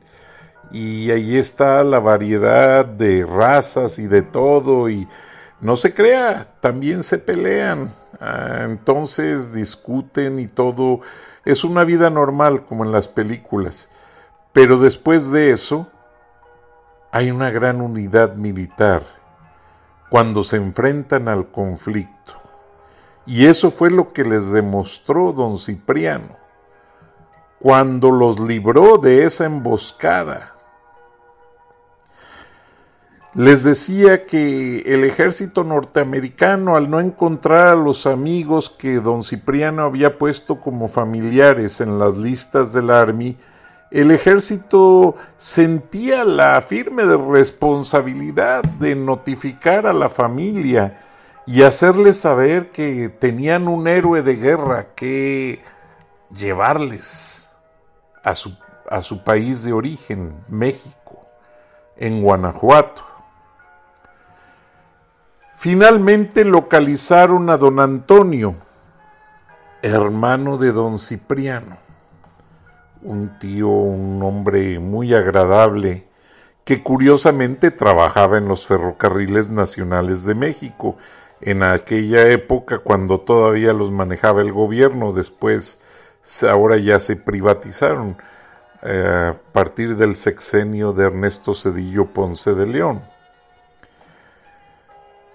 Y 0.72 1.12
ahí 1.12 1.38
está 1.38 1.84
la 1.84 2.00
variedad 2.00 2.86
de 2.86 3.26
razas 3.26 4.00
y 4.00 4.08
de 4.08 4.22
todo 4.22 4.90
y 4.90 5.08
no 5.62 5.76
se 5.76 5.94
crea, 5.94 6.56
también 6.62 7.04
se 7.04 7.18
pelean, 7.18 7.92
ah, 8.22 8.60
entonces 8.62 9.54
discuten 9.54 10.40
y 10.40 10.48
todo. 10.48 11.02
Es 11.44 11.64
una 11.64 11.84
vida 11.84 12.10
normal 12.10 12.66
como 12.66 12.86
en 12.86 12.92
las 12.92 13.08
películas. 13.08 13.90
Pero 14.54 14.78
después 14.78 15.32
de 15.32 15.52
eso 15.52 15.88
hay 17.12 17.32
una 17.32 17.50
gran 17.50 17.82
unidad 17.82 18.36
militar 18.36 19.04
cuando 20.10 20.44
se 20.44 20.58
enfrentan 20.58 21.28
al 21.28 21.52
conflicto. 21.52 22.34
Y 23.26 23.46
eso 23.46 23.70
fue 23.70 23.92
lo 23.92 24.12
que 24.12 24.24
les 24.24 24.52
demostró 24.52 25.34
don 25.34 25.58
Cipriano, 25.58 26.38
cuando 27.60 28.12
los 28.12 28.40
libró 28.40 28.98
de 28.98 29.26
esa 29.26 29.46
emboscada. 29.46 30.56
Les 33.36 33.64
decía 33.64 34.26
que 34.26 34.80
el 34.80 35.04
ejército 35.04 35.64
norteamericano, 35.64 36.76
al 36.76 36.90
no 36.90 37.00
encontrar 37.00 37.68
a 37.68 37.76
los 37.76 38.08
amigos 38.08 38.72
que 38.72 39.00
don 39.00 39.24
Cipriano 39.24 39.84
había 39.84 40.18
puesto 40.18 40.60
como 40.60 40.88
familiares 40.88 41.80
en 41.80 42.00
las 42.00 42.18
listas 42.18 42.74
del 42.74 42.90
Army, 42.90 43.38
el 43.92 44.10
ejército 44.10 45.16
sentía 45.38 46.24
la 46.24 46.60
firme 46.62 47.04
responsabilidad 47.06 48.64
de 48.64 48.96
notificar 48.96 49.86
a 49.86 49.94
la 49.94 50.10
familia 50.10 51.00
y 51.46 51.64
hacerles 51.64 52.20
saber 52.20 52.70
que 52.70 53.10
tenían 53.10 53.68
un 53.68 53.88
héroe 53.88 54.24
de 54.24 54.36
guerra 54.36 54.94
que 54.96 55.62
llevarles 56.32 57.58
a 58.24 58.34
su, 58.34 58.56
a 58.90 59.02
su 59.02 59.24
país 59.24 59.64
de 59.64 59.74
origen, 59.74 60.36
México, 60.48 61.28
en 61.96 62.22
Guanajuato. 62.22 63.09
Finalmente 65.60 66.46
localizaron 66.46 67.50
a 67.50 67.58
don 67.58 67.82
Antonio, 67.82 68.56
hermano 69.82 70.58
de 70.58 70.72
don 70.72 70.98
Cipriano 70.98 71.90
un 73.02 73.38
tío, 73.40 73.68
un 73.68 74.24
hombre 74.24 74.80
muy 74.80 75.14
agradable, 75.14 76.08
que 76.64 76.84
curiosamente 76.84 77.72
trabajaba 77.72 78.38
en 78.38 78.48
los 78.48 78.68
ferrocarriles 78.68 79.52
nacionales 79.52 80.24
de 80.24 80.34
México, 80.34 80.98
en 81.42 81.64
aquella 81.64 82.28
época 82.30 82.80
cuando 82.80 83.20
todavía 83.20 83.74
los 83.74 83.92
manejaba 83.92 84.42
el 84.42 84.52
gobierno, 84.52 85.12
después 85.12 85.80
ahora 86.50 86.78
ya 86.78 87.00
se 87.00 87.16
privatizaron 87.16 88.18
eh, 88.82 89.34
a 89.34 89.52
partir 89.52 89.98
del 89.98 90.16
sexenio 90.16 90.94
de 90.94 91.08
Ernesto 91.08 91.54
Cedillo 91.54 92.06
Ponce 92.08 92.54
de 92.54 92.66
León. 92.66 93.02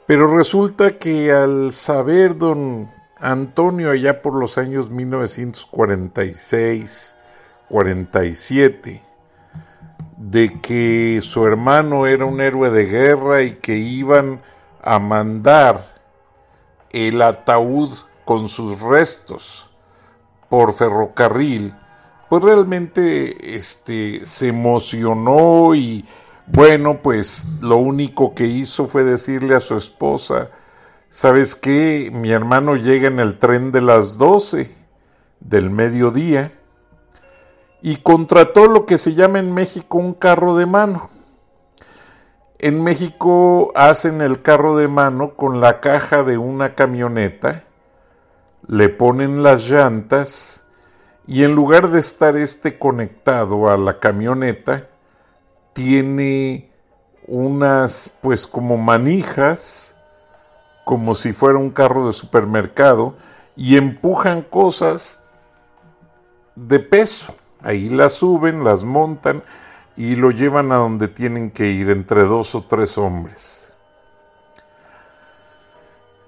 Pero 0.06 0.36
resulta 0.36 0.98
que 0.98 1.32
al 1.32 1.72
saber 1.72 2.36
don 2.36 2.90
Antonio 3.18 3.90
allá 3.90 4.20
por 4.20 4.34
los 4.34 4.58
años 4.58 4.90
1946, 4.90 7.16
47, 7.70 9.02
de 10.18 10.60
que 10.60 11.20
su 11.22 11.46
hermano 11.46 12.06
era 12.06 12.26
un 12.26 12.42
héroe 12.42 12.68
de 12.70 12.84
guerra 12.84 13.40
y 13.42 13.52
que 13.52 13.76
iban 13.76 14.42
a 14.82 14.98
mandar 14.98 15.94
el 16.90 17.22
ataúd 17.22 17.96
con 18.26 18.50
sus 18.50 18.78
restos 18.80 19.70
por 20.50 20.74
ferrocarril, 20.74 21.74
pues 22.28 22.42
realmente 22.42 23.56
este, 23.56 24.26
se 24.26 24.48
emocionó 24.48 25.74
y 25.74 26.04
bueno, 26.46 27.00
pues 27.02 27.48
lo 27.60 27.76
único 27.78 28.34
que 28.34 28.44
hizo 28.44 28.86
fue 28.86 29.02
decirle 29.02 29.54
a 29.54 29.60
su 29.60 29.76
esposa, 29.76 30.50
¿sabes 31.08 31.54
qué? 31.54 32.10
Mi 32.12 32.32
hermano 32.32 32.76
llega 32.76 33.08
en 33.08 33.18
el 33.18 33.38
tren 33.38 33.72
de 33.72 33.80
las 33.80 34.18
12 34.18 34.70
del 35.40 35.70
mediodía 35.70 36.52
y 37.80 37.96
contrató 37.96 38.66
lo 38.66 38.86
que 38.86 38.98
se 38.98 39.14
llama 39.14 39.38
en 39.38 39.52
México 39.52 39.98
un 39.98 40.14
carro 40.14 40.56
de 40.56 40.66
mano. 40.66 41.10
En 42.58 42.82
México 42.82 43.72
hacen 43.74 44.22
el 44.22 44.42
carro 44.42 44.76
de 44.76 44.88
mano 44.88 45.34
con 45.34 45.60
la 45.60 45.80
caja 45.80 46.22
de 46.22 46.38
una 46.38 46.74
camioneta, 46.74 47.64
le 48.66 48.88
ponen 48.88 49.42
las 49.42 49.68
llantas 49.68 50.64
y 51.26 51.44
en 51.44 51.54
lugar 51.54 51.90
de 51.90 52.00
estar 52.00 52.36
este 52.36 52.78
conectado 52.78 53.70
a 53.70 53.76
la 53.76 53.98
camioneta, 53.98 54.88
tiene 55.74 56.70
unas 57.26 58.10
pues 58.22 58.46
como 58.46 58.78
manijas, 58.78 59.96
como 60.84 61.14
si 61.14 61.32
fuera 61.32 61.58
un 61.58 61.70
carro 61.70 62.06
de 62.06 62.12
supermercado, 62.12 63.16
y 63.56 63.76
empujan 63.76 64.42
cosas 64.42 65.22
de 66.54 66.80
peso. 66.80 67.34
Ahí 67.62 67.88
las 67.88 68.14
suben, 68.14 68.64
las 68.64 68.84
montan 68.84 69.42
y 69.96 70.16
lo 70.16 70.30
llevan 70.30 70.72
a 70.72 70.76
donde 70.76 71.08
tienen 71.08 71.50
que 71.50 71.70
ir 71.70 71.90
entre 71.90 72.24
dos 72.24 72.54
o 72.54 72.62
tres 72.64 72.98
hombres. 72.98 73.74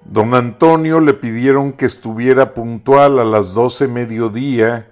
Don 0.03 0.33
Antonio 0.33 0.99
le 0.99 1.13
pidieron 1.13 1.73
que 1.73 1.85
estuviera 1.85 2.53
puntual 2.53 3.19
a 3.19 3.25
las 3.25 3.53
doce 3.53 3.87
mediodía 3.87 4.89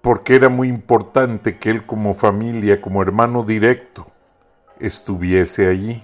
porque 0.00 0.34
era 0.36 0.48
muy 0.48 0.68
importante 0.68 1.58
que 1.58 1.70
él 1.70 1.84
como 1.84 2.14
familia, 2.14 2.80
como 2.80 3.02
hermano 3.02 3.42
directo, 3.42 4.06
estuviese 4.78 5.68
allí. 5.68 6.02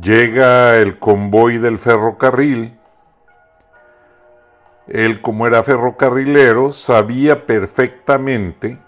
Llega 0.00 0.76
el 0.76 0.98
convoy 0.98 1.58
del 1.58 1.78
ferrocarril. 1.78 2.78
Él, 4.86 5.22
como 5.22 5.46
era 5.46 5.62
ferrocarrilero, 5.62 6.72
sabía 6.72 7.46
perfectamente 7.46 8.78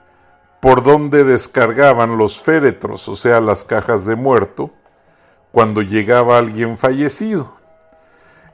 por 0.60 0.82
dónde 0.84 1.24
descargaban 1.24 2.18
los 2.18 2.40
féretros, 2.40 3.08
o 3.08 3.16
sea, 3.16 3.40
las 3.40 3.64
cajas 3.64 4.04
de 4.06 4.14
muerto, 4.14 4.70
cuando 5.50 5.82
llegaba 5.82 6.38
alguien 6.38 6.76
fallecido. 6.76 7.61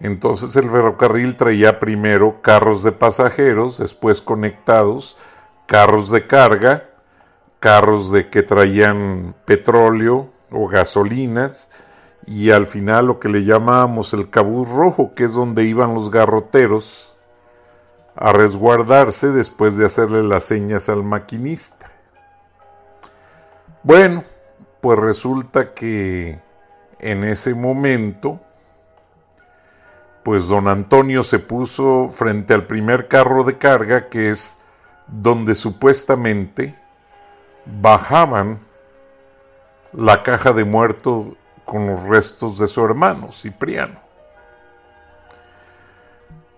Entonces 0.00 0.54
el 0.56 0.70
ferrocarril 0.70 1.36
traía 1.36 1.80
primero 1.80 2.40
carros 2.40 2.82
de 2.82 2.92
pasajeros, 2.92 3.78
después 3.78 4.22
conectados, 4.22 5.16
carros 5.66 6.10
de 6.10 6.26
carga, 6.26 6.88
carros 7.60 8.12
de 8.12 8.28
que 8.28 8.42
traían 8.42 9.34
petróleo 9.44 10.30
o 10.50 10.68
gasolinas, 10.68 11.70
y 12.26 12.50
al 12.50 12.66
final 12.66 13.06
lo 13.06 13.18
que 13.18 13.28
le 13.28 13.44
llamábamos 13.44 14.12
el 14.12 14.30
cabuz 14.30 14.68
rojo, 14.68 15.14
que 15.14 15.24
es 15.24 15.32
donde 15.32 15.64
iban 15.64 15.94
los 15.94 16.10
garroteros 16.10 17.16
a 18.14 18.32
resguardarse 18.32 19.28
después 19.28 19.76
de 19.76 19.86
hacerle 19.86 20.22
las 20.22 20.44
señas 20.44 20.88
al 20.88 21.02
maquinista. 21.02 21.90
Bueno, 23.82 24.24
pues 24.80 24.98
resulta 24.98 25.72
que 25.72 26.42
en 26.98 27.24
ese 27.24 27.54
momento, 27.54 28.40
pues 30.22 30.48
don 30.48 30.68
Antonio 30.68 31.22
se 31.22 31.38
puso 31.38 32.08
frente 32.08 32.54
al 32.54 32.66
primer 32.66 33.08
carro 33.08 33.44
de 33.44 33.58
carga, 33.58 34.08
que 34.08 34.30
es 34.30 34.58
donde 35.06 35.54
supuestamente 35.54 36.78
bajaban 37.64 38.60
la 39.92 40.22
caja 40.22 40.52
de 40.52 40.64
muerto 40.64 41.36
con 41.64 41.86
los 41.86 42.02
restos 42.04 42.58
de 42.58 42.66
su 42.66 42.84
hermano, 42.84 43.30
Cipriano. 43.30 44.00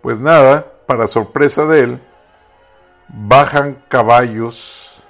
Pues 0.00 0.20
nada, 0.20 0.64
para 0.86 1.06
sorpresa 1.06 1.66
de 1.66 1.80
él, 1.80 2.00
bajan 3.08 3.82
caballos 3.88 5.04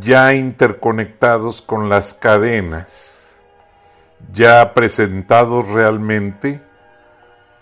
ya 0.00 0.34
interconectados 0.34 1.62
con 1.62 1.88
las 1.88 2.14
cadenas, 2.14 3.40
ya 4.32 4.74
presentados 4.74 5.68
realmente 5.68 6.62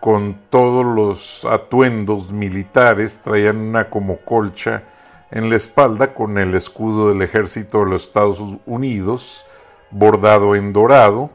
con 0.00 0.40
todos 0.50 0.84
los 0.84 1.44
atuendos 1.44 2.32
militares, 2.32 3.20
traían 3.22 3.56
una 3.56 3.90
como 3.90 4.18
colcha 4.18 4.84
en 5.30 5.50
la 5.50 5.56
espalda 5.56 6.14
con 6.14 6.38
el 6.38 6.54
escudo 6.54 7.08
del 7.08 7.22
ejército 7.22 7.80
de 7.80 7.86
los 7.90 8.04
Estados 8.04 8.42
Unidos 8.64 9.44
bordado 9.90 10.54
en 10.54 10.72
dorado 10.72 11.30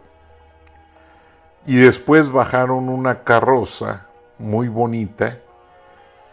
y 1.65 1.75
después 1.77 2.31
bajaron 2.31 2.89
una 2.89 3.23
carroza 3.23 4.07
muy 4.37 4.67
bonita 4.67 5.39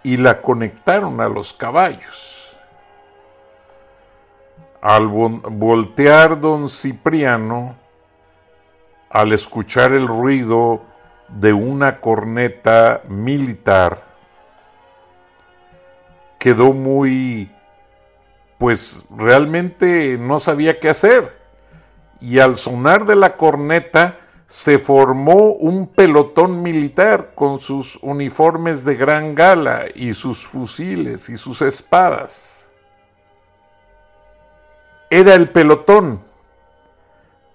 y 0.03 0.17
la 0.17 0.41
conectaron 0.41 1.21
a 1.21 1.29
los 1.29 1.53
caballos. 1.53 2.59
Al 4.81 5.07
voltear 5.07 6.41
don 6.41 6.69
Cipriano, 6.69 7.77
al 9.11 9.33
escuchar 9.33 9.93
el 9.93 10.09
ruido 10.09 10.83
de 11.39 11.53
una 11.53 12.01
corneta 12.01 13.03
militar, 13.09 14.03
quedó 16.39 16.73
muy, 16.73 17.51
pues 18.59 19.05
realmente 19.11 20.17
no 20.19 20.41
sabía 20.41 20.81
qué 20.81 20.89
hacer. 20.89 21.39
Y 22.21 22.39
al 22.39 22.57
sonar 22.57 23.07
de 23.07 23.17
la 23.17 23.37
corneta, 23.37 24.19
se 24.51 24.81
formó 24.81 25.53
un 25.53 25.87
pelotón 25.87 26.61
militar 26.61 27.35
con 27.37 27.61
sus 27.61 28.01
uniformes 28.03 28.85
de 28.85 28.97
gran 28.97 29.37
gala 29.37 29.85
y 29.95 30.13
sus 30.13 30.45
fusiles 30.45 31.29
y 31.29 31.37
sus 31.37 31.63
espadas. 31.63 32.73
Era 35.09 35.35
el 35.35 35.51
pelotón 35.51 36.21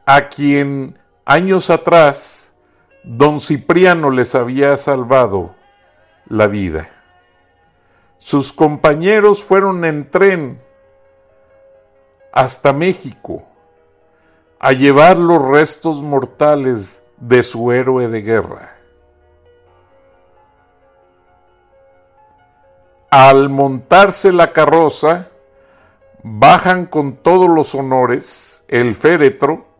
a 0.05 0.29
quien 0.29 0.97
años 1.25 1.69
atrás 1.69 2.44
don 3.05 3.39
Cipriano 3.39 4.09
les 4.09 4.33
había 4.33 4.75
salvado 4.77 5.55
la 6.27 6.47
vida. 6.47 6.89
Sus 8.17 8.51
compañeros 8.51 9.43
fueron 9.43 9.85
en 9.85 10.09
tren 10.09 10.59
hasta 12.31 12.73
México 12.73 13.43
a 14.59 14.71
llevar 14.71 15.19
los 15.19 15.43
restos 15.45 16.01
mortales 16.01 17.05
de 17.17 17.43
su 17.43 17.71
héroe 17.71 18.07
de 18.07 18.21
guerra. 18.23 18.75
Al 23.11 23.49
montarse 23.49 24.33
la 24.33 24.51
carroza, 24.51 25.29
bajan 26.23 26.87
con 26.87 27.17
todos 27.17 27.47
los 27.47 27.75
honores 27.75 28.65
el 28.67 28.95
féretro 28.95 29.74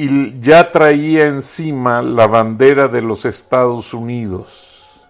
y 0.00 0.38
ya 0.38 0.70
traía 0.70 1.26
encima 1.26 2.00
la 2.02 2.28
bandera 2.28 2.86
de 2.86 3.02
los 3.02 3.24
Estados 3.24 3.92
Unidos. 3.92 5.04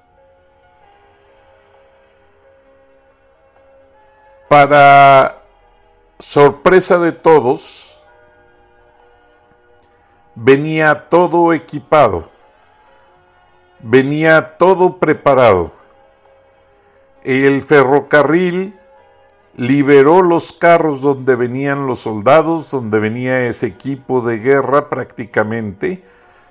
Para 4.49 5.43
sorpresa 6.19 6.99
de 6.99 7.13
todos, 7.13 8.03
venía 10.35 11.07
todo 11.11 11.53
equipado, 11.53 12.31
venía 13.81 14.57
todo 14.57 14.97
preparado. 14.97 15.71
El 17.25 17.61
ferrocarril 17.61 18.78
liberó 19.59 20.23
los 20.23 20.53
carros 20.53 21.01
donde 21.01 21.35
venían 21.35 21.89
los 21.89 21.99
soldados, 21.99 22.71
donde 22.71 23.01
venía 23.01 23.45
ese 23.47 23.67
equipo 23.67 24.21
de 24.21 24.39
guerra 24.39 24.89
prácticamente, 24.89 26.05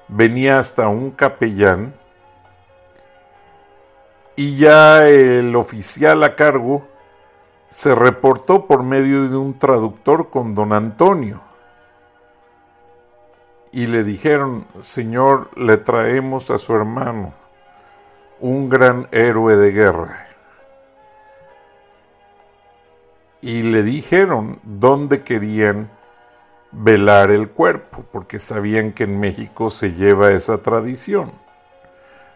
venía 0.09 0.59
hasta 0.59 0.89
un 0.89 1.11
capellán, 1.11 1.93
y 4.35 4.57
ya 4.57 5.07
el 5.07 5.55
oficial 5.55 6.21
a 6.21 6.35
cargo 6.35 6.85
se 7.67 7.95
reportó 7.95 8.67
por 8.67 8.83
medio 8.83 9.29
de 9.29 9.37
un 9.37 9.57
traductor 9.57 10.29
con 10.29 10.53
don 10.53 10.73
Antonio. 10.73 11.39
Y 13.71 13.87
le 13.87 14.03
dijeron, 14.03 14.67
Señor, 14.81 15.49
le 15.57 15.77
traemos 15.77 16.51
a 16.51 16.57
su 16.57 16.75
hermano, 16.75 17.33
un 18.41 18.67
gran 18.67 19.07
héroe 19.11 19.55
de 19.55 19.71
guerra. 19.71 20.26
Y 23.41 23.63
le 23.63 23.83
dijeron 23.83 24.59
dónde 24.63 25.23
querían 25.23 25.89
velar 26.71 27.31
el 27.31 27.49
cuerpo, 27.49 28.05
porque 28.11 28.39
sabían 28.39 28.93
que 28.93 29.03
en 29.03 29.19
México 29.19 29.69
se 29.69 29.93
lleva 29.93 30.31
esa 30.31 30.61
tradición. 30.63 31.31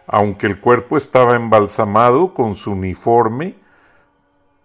Aunque 0.06 0.46
el 0.46 0.60
cuerpo 0.60 0.96
estaba 0.96 1.36
embalsamado 1.36 2.34
con 2.34 2.54
su 2.54 2.72
uniforme, 2.72 3.56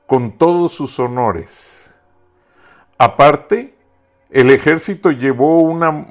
con 0.05 0.37
todos 0.37 0.71
sus 0.73 0.99
honores. 0.99 1.95
Aparte, 2.97 3.75
el 4.29 4.51
ejército 4.51 5.11
llevó 5.11 5.59
una, 5.59 6.07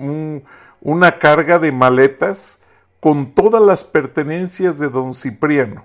una 0.81 1.19
carga 1.19 1.59
de 1.59 1.73
maletas 1.73 2.61
con 3.01 3.35
todas 3.35 3.63
las 3.63 3.85
pertenencias 3.85 4.79
de 4.79 4.89
don 4.89 5.15
Cipriano. 5.15 5.85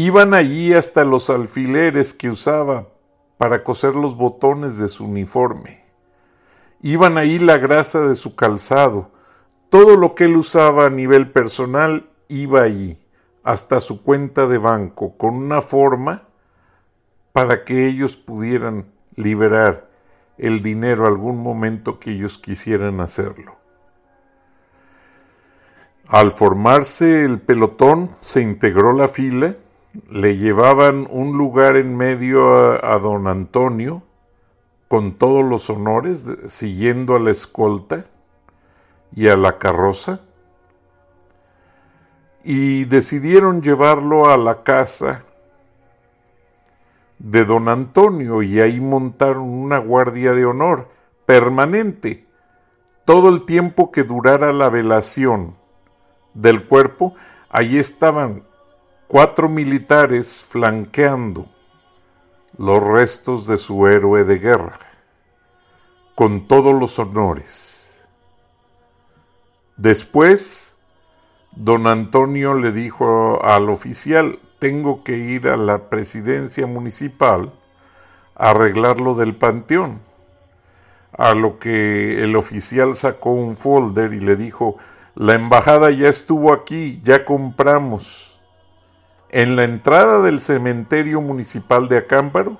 Iban 0.00 0.32
allí 0.32 0.74
hasta 0.74 1.04
los 1.04 1.28
alfileres 1.28 2.14
que 2.14 2.30
usaba 2.30 2.86
para 3.36 3.64
coser 3.64 3.96
los 3.96 4.16
botones 4.16 4.78
de 4.78 4.86
su 4.86 5.06
uniforme. 5.06 5.82
Iban 6.82 7.18
ahí 7.18 7.40
la 7.40 7.58
grasa 7.58 8.02
de 8.06 8.14
su 8.14 8.36
calzado. 8.36 9.10
Todo 9.70 9.96
lo 9.96 10.14
que 10.14 10.26
él 10.26 10.36
usaba 10.36 10.86
a 10.86 10.90
nivel 10.90 11.32
personal 11.32 12.08
iba 12.28 12.62
allí, 12.62 12.96
hasta 13.42 13.80
su 13.80 14.00
cuenta 14.04 14.46
de 14.46 14.58
banco, 14.58 15.16
con 15.16 15.34
una 15.34 15.62
forma 15.62 16.28
para 17.32 17.64
que 17.64 17.88
ellos 17.88 18.16
pudieran 18.16 18.92
liberar 19.16 19.90
el 20.36 20.62
dinero 20.62 21.08
algún 21.08 21.42
momento 21.42 21.98
que 21.98 22.12
ellos 22.12 22.38
quisieran 22.38 23.00
hacerlo. 23.00 23.56
Al 26.06 26.30
formarse 26.30 27.24
el 27.24 27.40
pelotón, 27.40 28.10
se 28.20 28.42
integró 28.42 28.92
la 28.92 29.08
fila, 29.08 29.56
le 30.10 30.36
llevaban 30.36 31.06
un 31.10 31.36
lugar 31.36 31.76
en 31.76 31.96
medio 31.96 32.84
a, 32.84 32.98
don 32.98 33.26
Antonio, 33.26 34.02
con 34.88 35.12
todos 35.12 35.44
los 35.44 35.68
honores, 35.70 36.30
siguiendo 36.46 37.14
a 37.14 37.18
la 37.18 37.30
escolta 37.30 38.06
y 39.14 39.28
a 39.28 39.36
la 39.36 39.58
carroza. 39.58 40.20
y 42.44 42.86
decidieron 42.86 43.60
llevarlo 43.60 44.30
a 44.30 44.38
la 44.38 44.62
casa 44.62 45.24
de 47.18 47.44
don 47.44 47.68
Antonio 47.68 48.42
y 48.42 48.60
ahí 48.60 48.80
montaron 48.80 49.42
una 49.42 49.78
guardia 49.78 50.32
de 50.32 50.46
honor 50.46 50.88
permanente 51.26 52.28
todo 53.08 53.30
el 53.30 53.46
tiempo 53.46 53.90
que 53.90 54.04
durara 54.04 54.52
la 54.52 54.68
velación 54.68 55.56
del 56.34 56.66
cuerpo, 56.66 57.14
ahí 57.48 57.78
estaban 57.78 58.44
cuatro 59.08 59.48
militares 59.48 60.42
flanqueando 60.48 61.46
los 62.56 62.82
restos 62.82 63.46
de 63.46 63.56
su 63.56 63.86
héroe 63.86 64.24
de 64.24 64.38
guerra, 64.38 64.78
con 66.14 66.46
todos 66.46 66.78
los 66.78 66.98
honores. 66.98 68.06
Después, 69.76 70.76
don 71.56 71.86
Antonio 71.86 72.54
le 72.54 72.70
dijo 72.70 73.44
al 73.44 73.70
oficial, 73.70 74.38
tengo 74.60 75.02
que 75.02 75.16
ir 75.16 75.48
a 75.48 75.56
la 75.56 75.88
presidencia 75.88 76.66
municipal 76.66 77.52
a 78.36 78.50
arreglar 78.50 79.00
lo 79.00 79.14
del 79.14 79.34
panteón 79.34 80.06
a 81.18 81.34
lo 81.34 81.58
que 81.58 82.22
el 82.22 82.36
oficial 82.36 82.94
sacó 82.94 83.32
un 83.32 83.56
folder 83.56 84.12
y 84.12 84.20
le 84.20 84.36
dijo, 84.36 84.76
la 85.16 85.34
embajada 85.34 85.90
ya 85.90 86.08
estuvo 86.08 86.52
aquí, 86.52 87.00
ya 87.02 87.24
compramos. 87.24 88.37
En 89.30 89.56
la 89.56 89.64
entrada 89.64 90.22
del 90.22 90.40
cementerio 90.40 91.20
municipal 91.20 91.88
de 91.88 91.98
Acámbaro, 91.98 92.58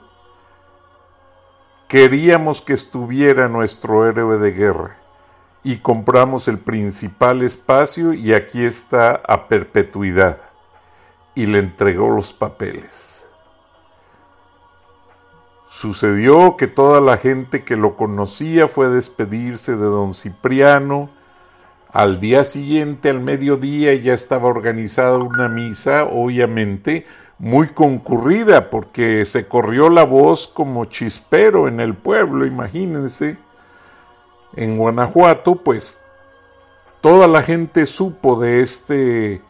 queríamos 1.89 2.61
que 2.61 2.75
estuviera 2.75 3.49
nuestro 3.49 4.07
héroe 4.07 4.37
de 4.37 4.53
guerra 4.53 4.97
y 5.63 5.79
compramos 5.79 6.47
el 6.47 6.59
principal 6.59 7.43
espacio 7.43 8.13
y 8.13 8.35
aquí 8.35 8.65
está 8.65 9.23
a 9.27 9.49
perpetuidad. 9.49 10.43
Y 11.35 11.47
le 11.47 11.61
entregó 11.61 12.11
los 12.11 12.33
papeles. 12.33 13.31
Sucedió 15.67 16.57
que 16.57 16.67
toda 16.67 17.01
la 17.01 17.17
gente 17.17 17.65
que 17.65 17.77
lo 17.77 17.97
conocía 17.97 18.67
fue 18.67 18.87
a 18.87 18.91
despedirse 18.91 19.77
de 19.77 19.85
don 19.85 20.15
Cipriano. 20.15 21.11
Al 21.93 22.21
día 22.21 22.45
siguiente, 22.45 23.11
al 23.11 23.21
mediodía, 23.21 23.95
ya 23.95 24.13
estaba 24.13 24.49
organizada 24.49 25.19
una 25.19 25.49
misa, 25.49 26.05
obviamente 26.05 27.07
muy 27.39 27.69
concurrida, 27.69 28.69
porque 28.69 29.25
se 29.25 29.47
corrió 29.47 29.89
la 29.89 30.05
voz 30.05 30.49
como 30.49 30.85
chispero 30.87 31.69
en 31.69 31.81
el 31.81 31.95
pueblo, 31.95 32.45
imagínense. 32.47 33.39
En 34.57 34.77
Guanajuato, 34.77 35.57
pues 35.57 36.01
toda 37.01 37.27
la 37.27 37.43
gente 37.43 37.87
supo 37.87 38.39
de 38.39 38.61
este 38.61 39.43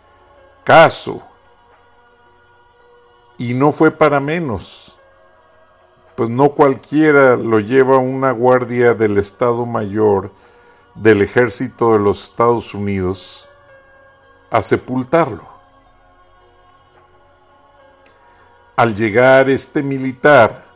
caso. 0.65 1.23
Y 3.39 3.55
no 3.55 3.73
fue 3.73 3.91
para 3.91 4.21
menos 4.21 4.99
pues 6.19 6.31
no 6.31 6.51
cualquiera 6.51 7.37
lo 7.37 7.61
lleva 7.61 7.99
una 7.99 8.33
guardia 8.33 8.93
del 8.93 9.19
Estado 9.19 9.65
Mayor 9.67 10.33
del 11.01 11.23
Ejército 11.23 11.93
de 11.93 12.01
los 12.01 12.25
Estados 12.25 12.75
Unidos 12.75 13.49
a 14.51 14.61
sepultarlo. 14.63 15.47
Al 18.77 18.95
llegar 18.95 19.49
este 19.51 19.83
militar, 19.83 20.67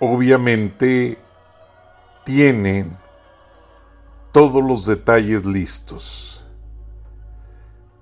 obviamente 0.00 1.18
tienen 2.24 2.96
todos 4.32 4.62
los 4.62 4.86
detalles 4.86 5.44
listos. 5.44 6.44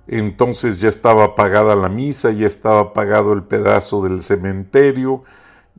Entonces 0.07 0.79
ya 0.79 0.89
estaba 0.89 1.35
pagada 1.35 1.75
la 1.75 1.89
misa, 1.89 2.31
ya 2.31 2.47
estaba 2.47 2.93
pagado 2.93 3.33
el 3.33 3.43
pedazo 3.43 4.01
del 4.03 4.21
cementerio, 4.21 5.23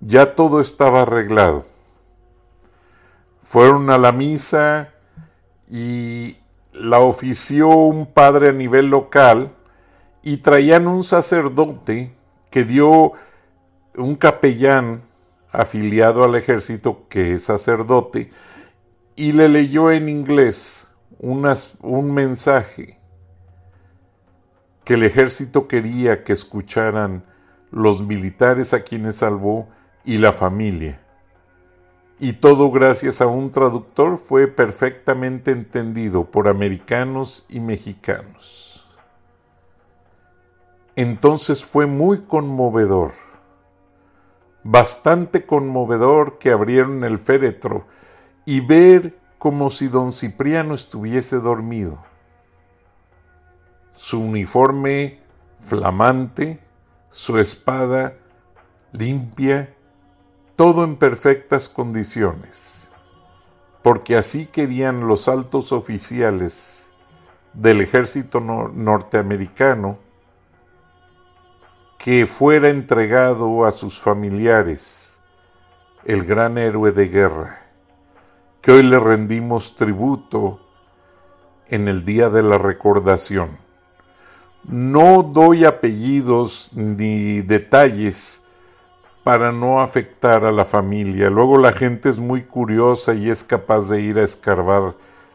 ya 0.00 0.34
todo 0.34 0.60
estaba 0.60 1.02
arreglado. 1.02 1.71
Fueron 3.52 3.90
a 3.90 3.98
la 3.98 4.12
misa 4.12 4.94
y 5.68 6.38
la 6.72 7.00
ofició 7.00 7.68
un 7.68 8.06
padre 8.06 8.48
a 8.48 8.52
nivel 8.52 8.86
local 8.86 9.52
y 10.22 10.38
traían 10.38 10.86
un 10.86 11.04
sacerdote 11.04 12.14
que 12.48 12.64
dio 12.64 13.12
un 13.94 14.14
capellán 14.14 15.02
afiliado 15.50 16.24
al 16.24 16.34
ejército 16.34 17.06
que 17.10 17.34
es 17.34 17.44
sacerdote 17.44 18.30
y 19.16 19.32
le 19.32 19.50
leyó 19.50 19.90
en 19.90 20.08
inglés 20.08 20.88
un 21.18 22.14
mensaje 22.14 22.98
que 24.82 24.94
el 24.94 25.02
ejército 25.02 25.68
quería 25.68 26.24
que 26.24 26.32
escucharan 26.32 27.22
los 27.70 28.02
militares 28.02 28.72
a 28.72 28.80
quienes 28.82 29.16
salvó 29.16 29.68
y 30.06 30.16
la 30.16 30.32
familia. 30.32 31.01
Y 32.22 32.34
todo 32.34 32.70
gracias 32.70 33.20
a 33.20 33.26
un 33.26 33.50
traductor 33.50 34.16
fue 34.16 34.46
perfectamente 34.46 35.50
entendido 35.50 36.24
por 36.24 36.46
americanos 36.46 37.44
y 37.48 37.58
mexicanos. 37.58 38.86
Entonces 40.94 41.64
fue 41.64 41.86
muy 41.86 42.20
conmovedor, 42.20 43.10
bastante 44.62 45.44
conmovedor 45.46 46.38
que 46.38 46.52
abrieron 46.52 47.02
el 47.02 47.18
féretro 47.18 47.88
y 48.44 48.60
ver 48.60 49.18
como 49.36 49.68
si 49.68 49.88
don 49.88 50.12
Cipriano 50.12 50.74
estuviese 50.74 51.40
dormido 51.40 51.98
su 53.94 54.20
uniforme 54.20 55.18
flamante, 55.58 56.60
su 57.10 57.36
espada 57.40 58.14
limpia, 58.92 59.74
todo 60.56 60.84
en 60.84 60.96
perfectas 60.96 61.68
condiciones, 61.68 62.90
porque 63.82 64.16
así 64.16 64.46
querían 64.46 65.06
los 65.06 65.28
altos 65.28 65.72
oficiales 65.72 66.92
del 67.54 67.80
ejército 67.80 68.40
norteamericano 68.40 69.98
que 71.98 72.26
fuera 72.26 72.68
entregado 72.68 73.64
a 73.64 73.70
sus 73.70 74.00
familiares 74.00 75.20
el 76.04 76.24
gran 76.24 76.58
héroe 76.58 76.92
de 76.92 77.08
guerra, 77.08 77.62
que 78.60 78.72
hoy 78.72 78.82
le 78.82 78.98
rendimos 78.98 79.76
tributo 79.76 80.60
en 81.68 81.88
el 81.88 82.04
día 82.04 82.28
de 82.28 82.42
la 82.42 82.58
recordación. 82.58 83.56
No 84.64 85.22
doy 85.22 85.64
apellidos 85.64 86.70
ni 86.74 87.40
detalles 87.40 88.41
para 89.24 89.52
no 89.52 89.80
afectar 89.80 90.44
a 90.44 90.52
la 90.52 90.64
familia. 90.64 91.30
Luego 91.30 91.58
la 91.58 91.72
gente 91.72 92.08
es 92.08 92.18
muy 92.18 92.42
curiosa 92.42 93.14
y 93.14 93.30
es 93.30 93.44
capaz 93.44 93.88
de 93.88 94.00
ir 94.00 94.18
a 94.18 94.24
escarbar 94.24 94.94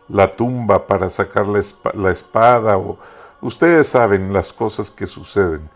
la 0.09 0.35
tumba 0.35 0.87
para 0.87 1.09
sacar 1.09 1.47
la, 1.47 2.11
espada 2.11 2.77
o 2.77 2.97
ustedes 3.41 3.87
saben 3.87 4.33
las 4.33 4.53
cosas 4.53 4.91
que 4.91 5.07
suceden. 5.07 5.69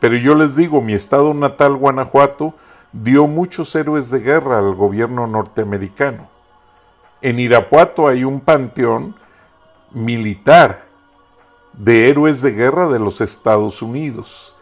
Pero 0.00 0.16
yo 0.16 0.34
les 0.34 0.56
digo, 0.56 0.82
mi 0.82 0.94
estado 0.94 1.32
natal, 1.34 1.76
Guanajuato, 1.76 2.54
dio 2.92 3.26
muchos 3.26 3.74
héroes 3.74 4.10
de 4.10 4.20
guerra 4.20 4.58
al 4.58 4.74
gobierno 4.74 5.26
norteamericano. 5.26 6.28
En 7.20 7.38
Irapuato 7.38 8.08
hay 8.08 8.24
un 8.24 8.40
panteón 8.40 9.14
militar 9.92 10.84
de 11.72 12.08
héroes 12.08 12.42
de 12.42 12.50
guerra 12.50 12.88
de 12.88 12.98
los 12.98 13.20
Estados 13.20 13.80
Unidos. 13.80 14.56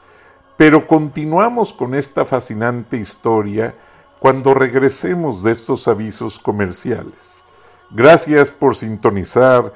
Pero 0.61 0.87
continuamos 0.87 1.73
con 1.73 1.95
esta 1.95 2.27
fascinante 2.27 2.99
historia 2.99 3.75
cuando 4.19 4.53
regresemos 4.53 5.43
de 5.43 5.53
estos 5.53 5.89
avisos 5.89 6.39
comerciales. 6.39 7.43
Gracias 7.91 8.51
por 8.51 8.77
sintonizar 8.77 9.73